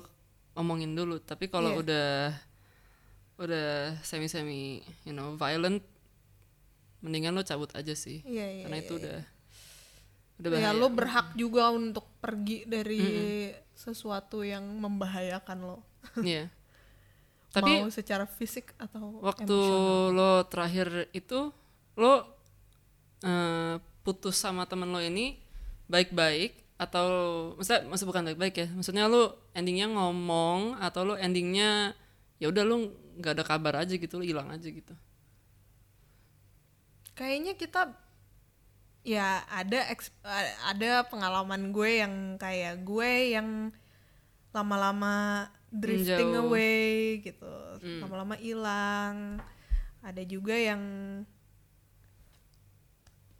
omongin 0.53 0.93
dulu. 0.93 1.19
Tapi 1.19 1.47
kalau 1.47 1.69
Iya. 1.69 1.79
udah 1.79 2.09
udah 3.43 3.99
semi 4.01 4.31
semi 4.31 4.79
you 5.03 5.11
know 5.11 5.35
violent, 5.35 5.83
mendingan 7.03 7.35
lo 7.35 7.43
cabut 7.43 7.69
aja 7.75 7.91
sih. 7.93 8.23
iya 8.23 8.47
iya 8.47 8.63
Karena 8.67 8.77
iya, 8.79 8.85
itu 8.87 8.93
iya. 8.95 9.01
udah 9.03 9.19
udah 10.43 10.59
ya 10.59 10.71
lo 10.73 10.87
berhak 10.89 11.37
juga 11.37 11.69
untuk 11.69 12.03
pergi 12.19 12.65
dari 12.65 13.03
sesuatu 13.77 14.41
yang 14.41 14.63
membahayakan 14.81 15.57
lo 15.63 15.77
Iya. 16.19 16.49
Tapi 17.53 17.85
mau 17.85 17.93
secara 17.93 18.25
fisik 18.25 18.73
atau 18.81 19.21
waktu 19.21 19.45
emosional. 19.45 20.09
lo 20.17 20.31
terakhir 20.49 20.87
itu 21.13 21.53
lo 21.93 22.13
eh, 23.21 23.77
putus 24.01 24.41
sama 24.41 24.65
temen 24.65 24.89
lo 24.89 24.97
ini 24.97 25.37
baik-baik 25.85 26.57
atau 26.81 27.07
maksudnya 27.55 27.85
maksud 27.85 28.05
bukan 28.09 28.25
baik-baik 28.33 28.55
ya 28.57 28.67
maksudnya 28.73 29.05
lo 29.05 29.37
endingnya 29.53 29.87
ngomong 29.93 30.81
atau 30.81 31.05
lo 31.05 31.15
endingnya 31.15 31.93
ya 32.37 32.47
udah 32.47 32.63
lo 32.63 32.75
nggak 33.13 33.33
ada 33.35 33.43
kabar 33.43 33.73
aja 33.79 33.93
gitu 33.93 34.17
lo 34.17 34.25
hilang 34.25 34.49
aja 34.49 34.65
gitu. 34.65 34.93
Kayaknya 37.13 37.53
kita 37.53 37.93
ya 39.03 39.43
ada 39.45 39.83
ada 40.65 40.91
pengalaman 41.05 41.69
gue 41.69 42.01
yang 42.01 42.13
kayak 42.37 42.81
gue 42.81 43.11
yang 43.35 43.69
lama-lama 44.49 45.49
drifting 45.69 46.29
Menjauh. 46.31 46.49
away 46.49 46.85
gitu 47.21 47.53
lama-lama 48.01 48.35
hilang. 48.35 49.37
Ada 50.01 50.23
juga 50.23 50.53
yang 50.53 50.81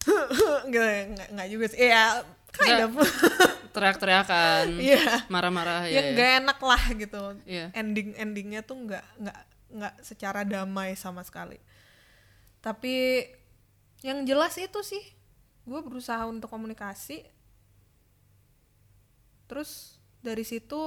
nggak 0.70 0.92
nggak- 1.10 1.30
nggak 1.34 1.50
juga 1.50 1.66
sih. 1.68 1.80
Ya 1.82 2.22
kind 2.54 2.86
of 2.86 2.94
teriak-teriakan 3.74 4.78
Iya. 4.94 5.26
marah-marah 5.28 5.90
ya, 5.90 6.00
yang 6.00 6.06
ya. 6.06 6.14
nggak 6.16 6.32
enak 6.46 6.60
lah 6.62 6.84
gitu. 6.94 7.22
Iya. 7.44 7.66
ending 7.74 8.14
endingnya 8.16 8.62
tuh 8.62 8.78
nggak 8.78 9.06
nggak 9.20 9.40
nggak 9.74 9.94
secara 10.06 10.46
damai 10.46 10.94
sama 10.94 11.26
sekali. 11.26 11.58
Tapi 12.62 13.26
yang 14.06 14.24
jelas 14.24 14.56
itu 14.56 14.80
sih 14.86 15.02
gue 15.66 15.80
berusaha 15.82 16.22
untuk 16.30 16.48
komunikasi. 16.48 17.26
Terus 19.50 19.98
dari 20.24 20.46
situ 20.46 20.80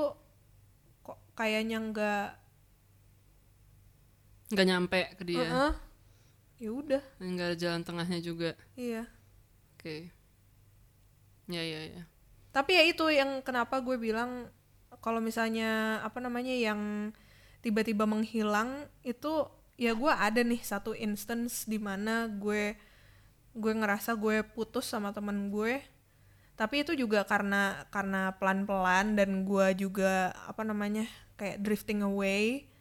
kok 1.03 1.19
kayaknya 1.35 1.83
nggak 1.83 2.27
nggak 4.55 4.67
nyampe 4.67 5.01
ke 5.19 5.23
dia. 5.27 5.43
Heeh. 5.45 5.75
ya 6.57 6.71
udah. 6.73 7.03
Nggak 7.21 7.47
ada 7.53 7.57
jalan 7.59 7.83
tengahnya 7.85 8.21
juga. 8.23 8.57
Iya. 8.79 9.05
Oke. 9.77 10.09
Ya 11.47 11.63
ya 11.63 11.83
ya 11.95 12.03
tapi 12.57 12.73
ya 12.73 12.89
itu 12.89 13.05
yang 13.13 13.45
kenapa 13.45 13.85
gue 13.85 14.01
bilang 14.01 14.49
kalau 15.05 15.21
misalnya 15.21 16.01
apa 16.01 16.25
namanya 16.25 16.57
yang 16.57 17.13
tiba-tiba 17.61 18.09
menghilang 18.09 18.89
itu 19.05 19.45
ya 19.77 19.93
gue 19.93 20.09
ada 20.09 20.41
nih 20.41 20.65
satu 20.65 20.97
instance 20.97 21.69
di 21.69 21.77
mana 21.77 22.25
gue 22.33 22.73
gue 23.53 23.73
ngerasa 23.77 24.17
gue 24.17 24.41
putus 24.57 24.89
sama 24.89 25.13
temen 25.13 25.53
gue. 25.53 25.85
Tapi 26.57 26.89
itu 26.89 26.97
juga 26.97 27.29
karena 27.29 27.85
karena 27.93 28.33
pelan-pelan 28.41 29.21
dan 29.21 29.45
gue 29.45 29.67
juga 29.77 30.33
apa 30.49 30.65
namanya 30.65 31.05
kayak 31.37 31.61
drifting 31.61 32.01
away. 32.01 32.73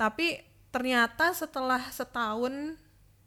Tapi 0.00 0.40
ternyata 0.72 1.36
setelah 1.36 1.92
setahun 1.92 2.80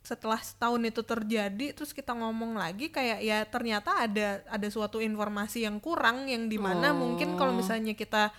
setelah 0.06 0.38
setahun 0.38 0.78
itu 0.80 1.02
terjadi 1.02 1.74
terus 1.74 1.90
kita 1.90 2.14
ngomong 2.14 2.56
lagi 2.56 2.88
kayak 2.88 3.20
ya 3.20 3.42
ternyata 3.44 4.06
ada 4.06 4.46
ada 4.46 4.68
suatu 4.70 5.02
informasi 5.02 5.66
yang 5.66 5.82
kurang 5.82 6.30
yang 6.30 6.46
di 6.46 6.62
mana 6.62 6.94
mungkin 6.94 7.34
kalau 7.34 7.52
Oh. 7.52 7.58
misalnya 7.58 7.92
kita 7.92 8.30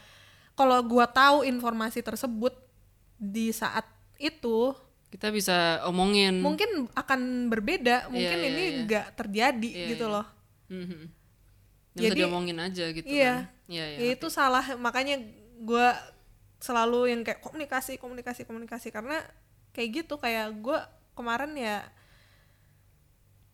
kalau 0.55 0.79
gua 0.81 1.05
tahu 1.05 1.43
informasi 1.43 2.01
tersebut 2.01 2.55
di 3.19 3.51
saat 3.51 3.83
itu 4.17 4.73
kita 5.11 5.29
bisa 5.29 5.83
omongin 5.85 6.39
mungkin 6.39 6.87
akan 6.95 7.51
berbeda 7.51 8.07
mungkin 8.09 8.39
iya, 8.39 8.49
ini 8.49 8.63
iya. 8.65 8.79
nggak 8.85 9.07
terjadi 9.15 9.71
Iya, 9.75 9.87
gitu 9.93 10.07
iya. 10.07 10.15
loh 10.15 10.27
Mhm. 10.67 11.03
Dan 11.97 12.01
Jadi- 12.03 12.07
bisa 12.13 12.21
diomongin 12.23 12.59
aja 12.59 12.85
gitu 12.91 13.07
iya 13.07 13.49
kan 13.49 13.67
iya 13.67 13.85
iya 13.91 13.99
ya 14.03 14.11
itu 14.15 14.27
salah 14.29 14.63
makanya 14.77 15.19
gua 15.59 15.99
selalu 16.59 17.11
yang 17.11 17.21
kayak 17.21 17.43
komunikasi 17.43 17.99
komunikasi 17.99 18.45
komunikasi 18.45 18.89
karena 18.91 19.19
kayak 19.73 20.05
gitu 20.05 20.15
kayak 20.17 20.55
gua 20.59 20.85
kemarin 21.17 21.57
ya 21.57 21.89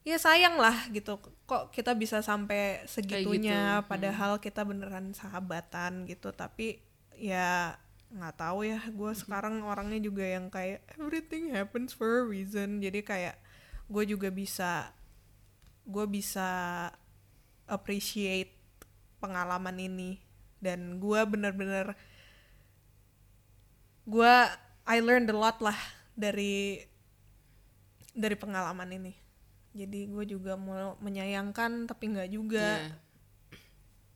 ya 0.02 0.18
sayang 0.18 0.58
lah 0.58 0.90
gitu. 0.90 1.22
Kok 1.46 1.70
kita 1.70 1.94
bisa 1.94 2.18
sampai 2.20 2.82
segitunya 2.90 3.80
gitu, 3.80 3.88
padahal 3.88 4.42
kita 4.42 4.66
beneran 4.66 5.14
sahabatan 5.14 6.04
gitu. 6.10 6.34
Tapi 6.34 6.82
ya 7.14 7.78
nggak 8.12 8.36
tahu 8.36 8.68
ya 8.68 8.82
gue 8.92 9.12
sekarang 9.16 9.64
orangnya 9.64 9.96
juga 10.02 10.26
yang 10.26 10.52
kayak 10.52 10.84
everything 11.00 11.54
happens 11.54 11.94
for 11.94 12.26
a 12.26 12.28
reason. 12.28 12.82
Jadi 12.82 13.00
kayak 13.06 13.38
gue 13.86 14.04
juga 14.10 14.28
bisa 14.28 14.90
gue 15.86 16.06
bisa 16.10 16.50
appreciate 17.70 18.52
pengalaman 19.22 19.78
ini. 19.78 20.18
Dan 20.62 20.98
gue 21.02 21.20
bener-bener 21.26 21.94
gue 24.02 24.34
I 24.82 24.98
learned 24.98 25.30
a 25.30 25.36
lot 25.38 25.62
lah 25.62 25.78
dari 26.18 26.90
dari 28.12 28.34
pengalaman 28.34 28.88
ini 28.92 29.12
jadi 29.72 30.04
gue 30.04 30.24
juga 30.28 30.52
mau 30.54 30.94
menyayangkan 30.98 31.86
tapi 31.86 32.04
nggak 32.08 32.28
juga 32.28 32.66
Iya. 32.78 32.92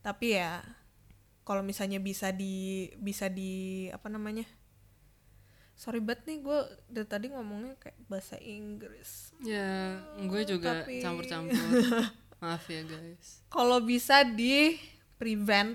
tapi 0.01 0.27
ya 0.31 0.61
kalau 1.41 1.61
misalnya 1.61 1.97
bisa 1.97 2.29
di 2.29 2.87
bisa 2.95 3.25
di 3.25 3.87
apa 3.89 4.05
namanya 4.07 4.45
sorry 5.73 5.97
banget 5.97 6.25
nih 6.25 6.37
gue 6.41 6.59
dari 6.87 7.07
tadi 7.07 7.25
ngomongnya 7.27 7.77
kayak 7.77 7.97
bahasa 8.03 8.37
Inggris 8.37 9.33
Ya, 9.39 9.97
gue 10.19 10.41
juga 10.43 10.81
tapi- 10.81 10.99
campur-campur. 10.99 11.57
Maaf 12.37 12.65
ya 12.65 12.81
guys. 12.83 13.41
kalau 13.47 13.81
bisa 13.81 14.21
di 14.21 14.77
prevent 15.15 15.73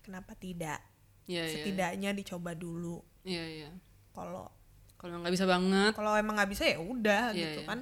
kenapa 0.00 0.32
tidak 0.34 0.80
Iya, 1.24 1.42
iya. 1.42 1.52
setidaknya 1.54 2.10
dicoba 2.12 2.52
dulu 2.52 3.00
Iya, 3.22 3.44
iya. 3.46 3.70
kalau 4.10 4.52
Kalau 5.00 5.16
nggak 5.24 5.32
bisa 5.32 5.48
banget, 5.48 5.92
kalau 5.96 6.12
emang 6.12 6.36
nggak 6.36 6.50
bisa 6.52 6.68
ya 6.68 6.76
udah 6.76 7.32
Iya, 7.32 7.40
gitu 7.40 7.60
iya. 7.64 7.68
kan 7.68 7.78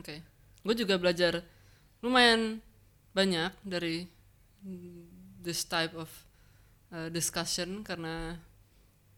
oke. 0.00 0.14
Gue 0.64 0.74
juga 0.74 0.94
belajar 0.96 1.44
lumayan 2.00 2.64
banyak 3.12 3.52
dari 3.62 4.08
this 5.44 5.68
type 5.68 5.92
of 5.92 6.08
uh, 6.88 7.12
discussion 7.12 7.84
karena 7.84 8.40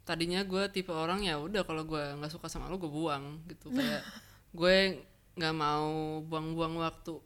tadinya 0.05 0.42
gue 0.44 0.68
tipe 0.68 0.90
orang 0.92 1.24
ya 1.24 1.38
udah 1.40 1.64
kalau 1.64 1.87
gue 1.87 2.03
nggak 2.20 2.33
suka 2.33 2.50
sama 2.50 2.68
lo 2.68 2.77
gue 2.77 2.90
buang 2.90 3.40
gitu 3.48 3.70
kayak 3.72 4.03
gue 4.59 5.00
nggak 5.38 5.55
mau 5.57 6.20
buang-buang 6.27 6.77
waktu 6.83 7.16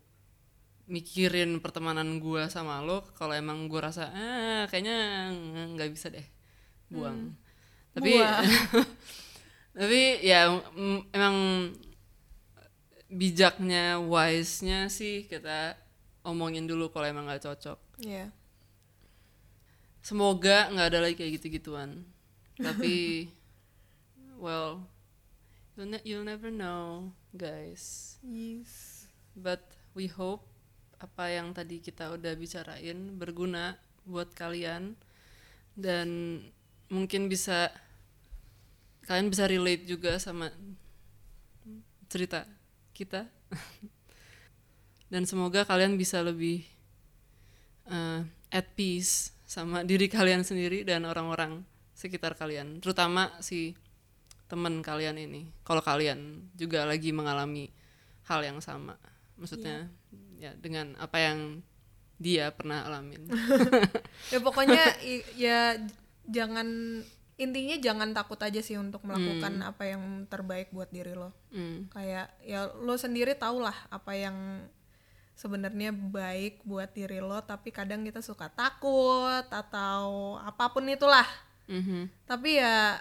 mikirin 0.88 1.59
pertemanan 1.61 2.22
gue 2.22 2.46
sama 2.48 2.81
lo 2.81 3.03
kalau 3.18 3.35
emang 3.35 3.66
gue 3.66 3.81
rasa 3.83 4.09
ah 4.14 4.62
kayaknya 4.70 5.29
nggak 5.74 5.90
bisa 5.92 6.09
deh 6.09 6.24
buang 6.88 7.35
tapi 7.92 8.14
Buang. 8.16 8.44
tapi 9.78 10.02
ya 10.20 10.50
mm, 10.74 11.14
emang 11.14 11.36
bijaknya 13.08 14.02
wise-nya 14.02 14.90
sih 14.90 15.24
kita 15.24 15.78
omongin 16.26 16.66
dulu 16.66 16.90
kalau 16.90 17.06
emang 17.06 17.24
nggak 17.24 17.46
cocok 17.46 17.78
Iya. 17.98 18.28
semoga 20.02 20.68
nggak 20.70 20.88
ada 20.92 20.98
lagi 21.00 21.14
kayak 21.16 21.40
gitu-gituan 21.40 22.04
tapi 22.58 23.28
well 24.44 24.84
you'll, 25.74 25.88
ne- 25.88 26.04
you'll 26.04 26.26
never 26.26 26.50
know 26.52 27.08
guys 27.32 28.16
Yes. 28.20 29.06
but 29.32 29.62
we 29.94 30.10
hope 30.10 30.44
apa 30.98 31.30
yang 31.30 31.54
tadi 31.54 31.78
kita 31.78 32.10
udah 32.12 32.34
bicarain 32.34 33.14
berguna 33.16 33.78
buat 34.02 34.34
kalian 34.34 34.98
dan 35.78 36.42
mungkin 36.90 37.30
bisa 37.30 37.70
kalian 39.09 39.33
bisa 39.33 39.49
relate 39.49 39.88
juga 39.88 40.21
sama 40.21 40.53
cerita 42.12 42.44
kita. 42.92 43.25
Dan 45.12 45.25
semoga 45.25 45.64
kalian 45.64 45.97
bisa 45.97 46.21
lebih 46.21 46.68
uh, 47.88 48.21
at 48.53 48.68
peace 48.77 49.33
sama 49.49 49.81
diri 49.81 50.12
kalian 50.12 50.44
sendiri 50.44 50.85
dan 50.85 51.09
orang-orang 51.09 51.64
sekitar 51.97 52.37
kalian. 52.37 52.85
Terutama 52.85 53.33
si 53.40 53.73
teman 54.53 54.85
kalian 54.85 55.16
ini. 55.16 55.49
Kalau 55.64 55.81
kalian 55.81 56.53
juga 56.53 56.85
lagi 56.85 57.09
mengalami 57.16 57.73
hal 58.29 58.44
yang 58.44 58.61
sama. 58.61 59.01
Maksudnya 59.40 59.88
ya 60.37 60.53
dengan 60.61 60.92
apa 61.01 61.16
yang 61.16 61.64
dia 62.21 62.53
pernah 62.53 62.85
alamin. 62.85 63.25
Ya 64.29 64.44
pokoknya 64.44 64.85
ya 65.40 65.81
jangan 66.29 67.01
intinya 67.38 67.79
jangan 67.79 68.11
takut 68.11 68.37
aja 68.42 68.59
sih 68.59 68.74
untuk 68.74 69.07
melakukan 69.07 69.62
apa 69.62 69.87
yang 69.87 70.27
terbaik 70.27 70.74
buat 70.74 70.90
diri 70.90 71.14
lo. 71.14 71.31
Hmm, 71.55 71.87
kayak 71.88 72.35
ya 72.42 72.66
lo 72.74 72.98
sendiri 72.98 73.38
tau 73.38 73.62
lah 73.62 73.74
apa 73.88 74.11
yang 74.18 74.66
sebenarnya 75.38 75.94
baik 75.94 76.66
buat 76.66 76.90
diri 76.90 77.22
lo 77.22 77.38
tapi 77.46 77.70
kadang 77.70 78.03
kita 78.03 78.18
suka 78.18 78.51
takut 78.51 79.46
atau 79.46 80.35
apa 80.42 80.66
pun 80.74 80.83
itulah. 80.90 81.24
Mhm, 81.70 82.11
tapi 82.27 82.59
ya 82.59 82.98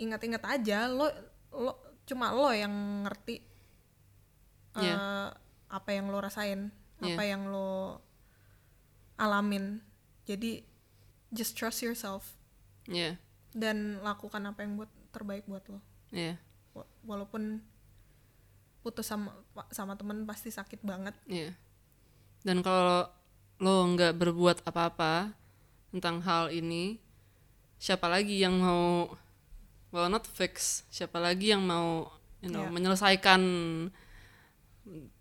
ingat-ingat 0.00 0.40
aja 0.48 0.88
lo 0.88 1.12
lo 1.52 1.72
cuma 2.08 2.32
lo 2.32 2.48
yang 2.56 2.72
ngerti 3.04 3.44
Iya. 4.74 4.96
eh, 4.96 5.28
apa 5.70 5.90
yang 5.92 6.08
lo 6.08 6.18
rasain 6.18 6.72
Iya. 7.04 7.14
apa 7.14 7.22
yang 7.28 7.52
lo 7.52 8.00
alamin. 9.20 9.84
Jadi 10.24 10.64
just 11.30 11.52
trust 11.52 11.84
yourself. 11.84 12.32
Ya 12.88 13.20
dan 13.54 14.02
lakukan 14.02 14.42
apa 14.44 14.60
yang 14.60 14.76
buat 14.76 14.90
terbaik 15.08 15.46
buat 15.46 15.62
lo 15.70 15.78
Wa- 16.74 16.90
walaupun 17.06 17.62
putus 18.82 19.06
sama 19.06 19.30
sama 19.70 19.94
temen 19.94 20.26
pasti 20.26 20.50
sakit 20.50 20.82
banget 20.82 21.14
Iya. 21.24 21.54
Dan 22.42 22.60
kalau 22.60 23.08
lo 23.56 23.74
nggak 23.88 24.12
berbuat 24.12 24.60
apa-apa 24.66 25.32
tentang 25.88 26.20
hal 26.20 26.50
ini, 26.50 27.00
siapa 27.78 28.04
lagi 28.04 28.42
yang 28.42 28.60
mau, 28.60 29.14
well 29.88 30.10
not 30.10 30.26
fix, 30.26 30.84
siapa 30.90 31.16
lagi 31.16 31.54
yang 31.54 31.64
mau, 31.64 32.10
you 32.42 32.52
know, 32.52 32.68
Iya. 32.68 32.74
menyelesaikan 32.74 33.40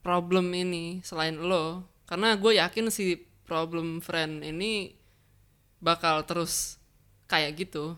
problem 0.03 0.51
ini 0.51 0.99
selain 1.01 1.39
lo? 1.39 1.87
Karena 2.03 2.35
gue 2.35 2.59
yakin 2.59 2.91
si 2.91 3.15
problem 3.47 4.03
friend 4.03 4.43
ini 4.43 4.91
bakal 5.79 6.27
terus 6.27 6.75
kayak 7.25 7.55
gitu. 7.55 7.95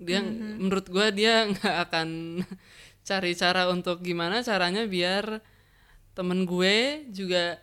Dia, 0.00 0.24
menurut 0.24 0.88
gue 0.88 1.06
dia 1.12 1.44
nggak 1.52 1.76
akan 1.88 2.08
cari 3.04 3.32
cara 3.36 3.68
untuk 3.68 4.00
gimana 4.00 4.40
caranya 4.40 4.88
biar 4.88 5.44
temen 6.16 6.48
gue 6.48 7.04
juga 7.12 7.60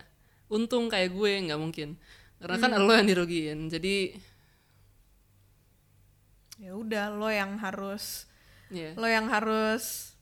untung 0.48 0.88
kayak 0.88 1.12
gue 1.12 1.32
nggak 1.50 1.58
mungkin. 1.60 1.98
Karena 2.38 2.56
kan 2.62 2.72
lo 2.78 2.94
yang 2.94 3.10
dirugiin 3.10 3.66
jadi 3.68 4.14
ya 6.58 6.74
udah 6.74 7.14
lo 7.14 7.30
yang 7.30 7.58
harus 7.62 8.26
ya 8.74 8.98
lo 8.98 9.06
yang 9.06 9.30
harus 9.30 10.14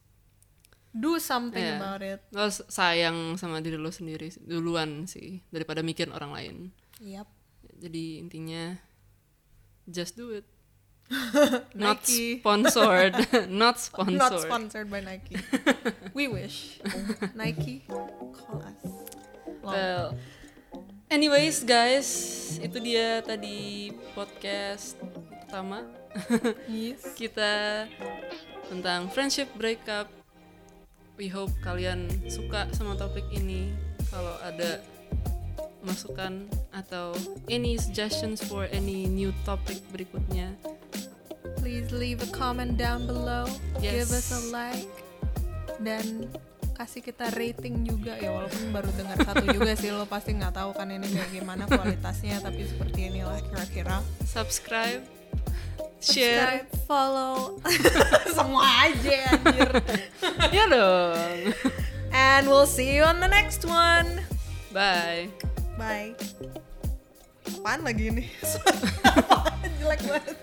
do 0.95 1.19
something 1.19 1.59
Iya. 1.59 1.75
about 1.75 2.01
it. 2.03 2.19
Lo 2.31 2.47
sayang 2.47 3.35
sama 3.35 3.59
diri 3.59 3.75
lo 3.75 3.91
sendiri 3.91 4.31
duluan 4.39 5.03
sih 5.07 5.43
daripada 5.51 5.83
mikirin 5.83 6.15
orang 6.15 6.31
lain. 6.31 6.55
Yep 7.03 7.27
jadi 7.75 8.23
intinya 8.23 8.79
just 9.83 10.15
do 10.15 10.31
it 10.31 10.47
not 11.75 12.05
sponsored. 12.05 13.15
Not 13.49 13.79
sponsored 13.79 14.17
not 14.17 14.33
sponsored. 14.39 14.89
by 14.89 15.01
Nike. 15.01 15.37
We 16.17 16.27
wish. 16.27 16.79
Nike 17.35 17.85
call 18.33 18.63
us. 18.65 18.81
Lol. 19.61 19.73
Well, 19.73 20.05
anyways 21.09 21.61
guys, 21.65 22.09
itu 22.57 22.77
dia 22.81 23.21
tadi 23.21 23.93
podcast 24.17 24.97
pertama. 25.29 25.85
Yes. 26.65 27.05
Kita 27.13 27.85
tentang 28.71 29.11
friendship 29.13 29.51
breakup. 29.53 30.09
We 31.15 31.31
hope 31.31 31.53
kalian 31.63 32.09
suka 32.27 32.67
sama 32.75 32.97
topik 32.97 33.23
ini. 33.31 33.71
Kalau 34.09 34.35
ada 34.41 34.83
masukan 35.85 36.49
atau 36.73 37.13
any 37.47 37.77
suggestions 37.77 38.41
for 38.41 38.65
any 38.73 39.05
new 39.05 39.29
topic 39.45 39.77
berikutnya, 39.93 40.57
please 41.65 41.89
leave 41.89 42.21
a 42.21 42.29
comment 42.29 42.77
down 42.77 43.09
below. 43.09 43.49
Give 43.81 44.05
us 44.13 44.29
a 44.29 44.37
Yes. 44.37 44.53
like. 44.53 44.93
Dan 45.81 46.29
kasih 46.77 47.01
kita 47.01 47.33
rating 47.33 47.81
juga. 47.81 48.21
Ya 48.21 48.29
walaupun 48.29 48.69
baru 48.69 48.93
dengar 48.93 49.17
satu 49.25 49.49
juga 49.49 49.73
sih 49.73 49.89
lo 49.89 50.05
pasti 50.05 50.37
nggak 50.37 50.53
tahu 50.53 50.77
kan 50.77 50.93
ini 50.93 51.09
kayak 51.09 51.33
gimana 51.33 51.65
kualitasnya 51.65 52.37
tapi 52.37 52.69
seperti 52.69 53.09
inilah 53.09 53.41
kira-kira. 53.49 54.05
Subscribe, 54.29 55.01
share, 55.97 56.61
subscribe 56.61 56.69
follow. 56.85 57.57
Semua 58.37 58.85
aja 58.85 59.17
anjir. 59.33 59.69
Ya 60.53 60.69
dong. 60.69 61.49
and 62.13 62.45
we'll 62.45 62.69
see 62.69 62.93
you 62.93 63.01
on 63.01 63.17
the 63.17 63.31
next 63.31 63.65
one. 63.65 64.21
Bye. 64.69 65.33
bye. 65.81 66.13
Apaan 67.57 67.81
lagi 67.81 68.13
ini? 68.13 68.29
Jelek 69.81 70.01
banget 70.05 70.37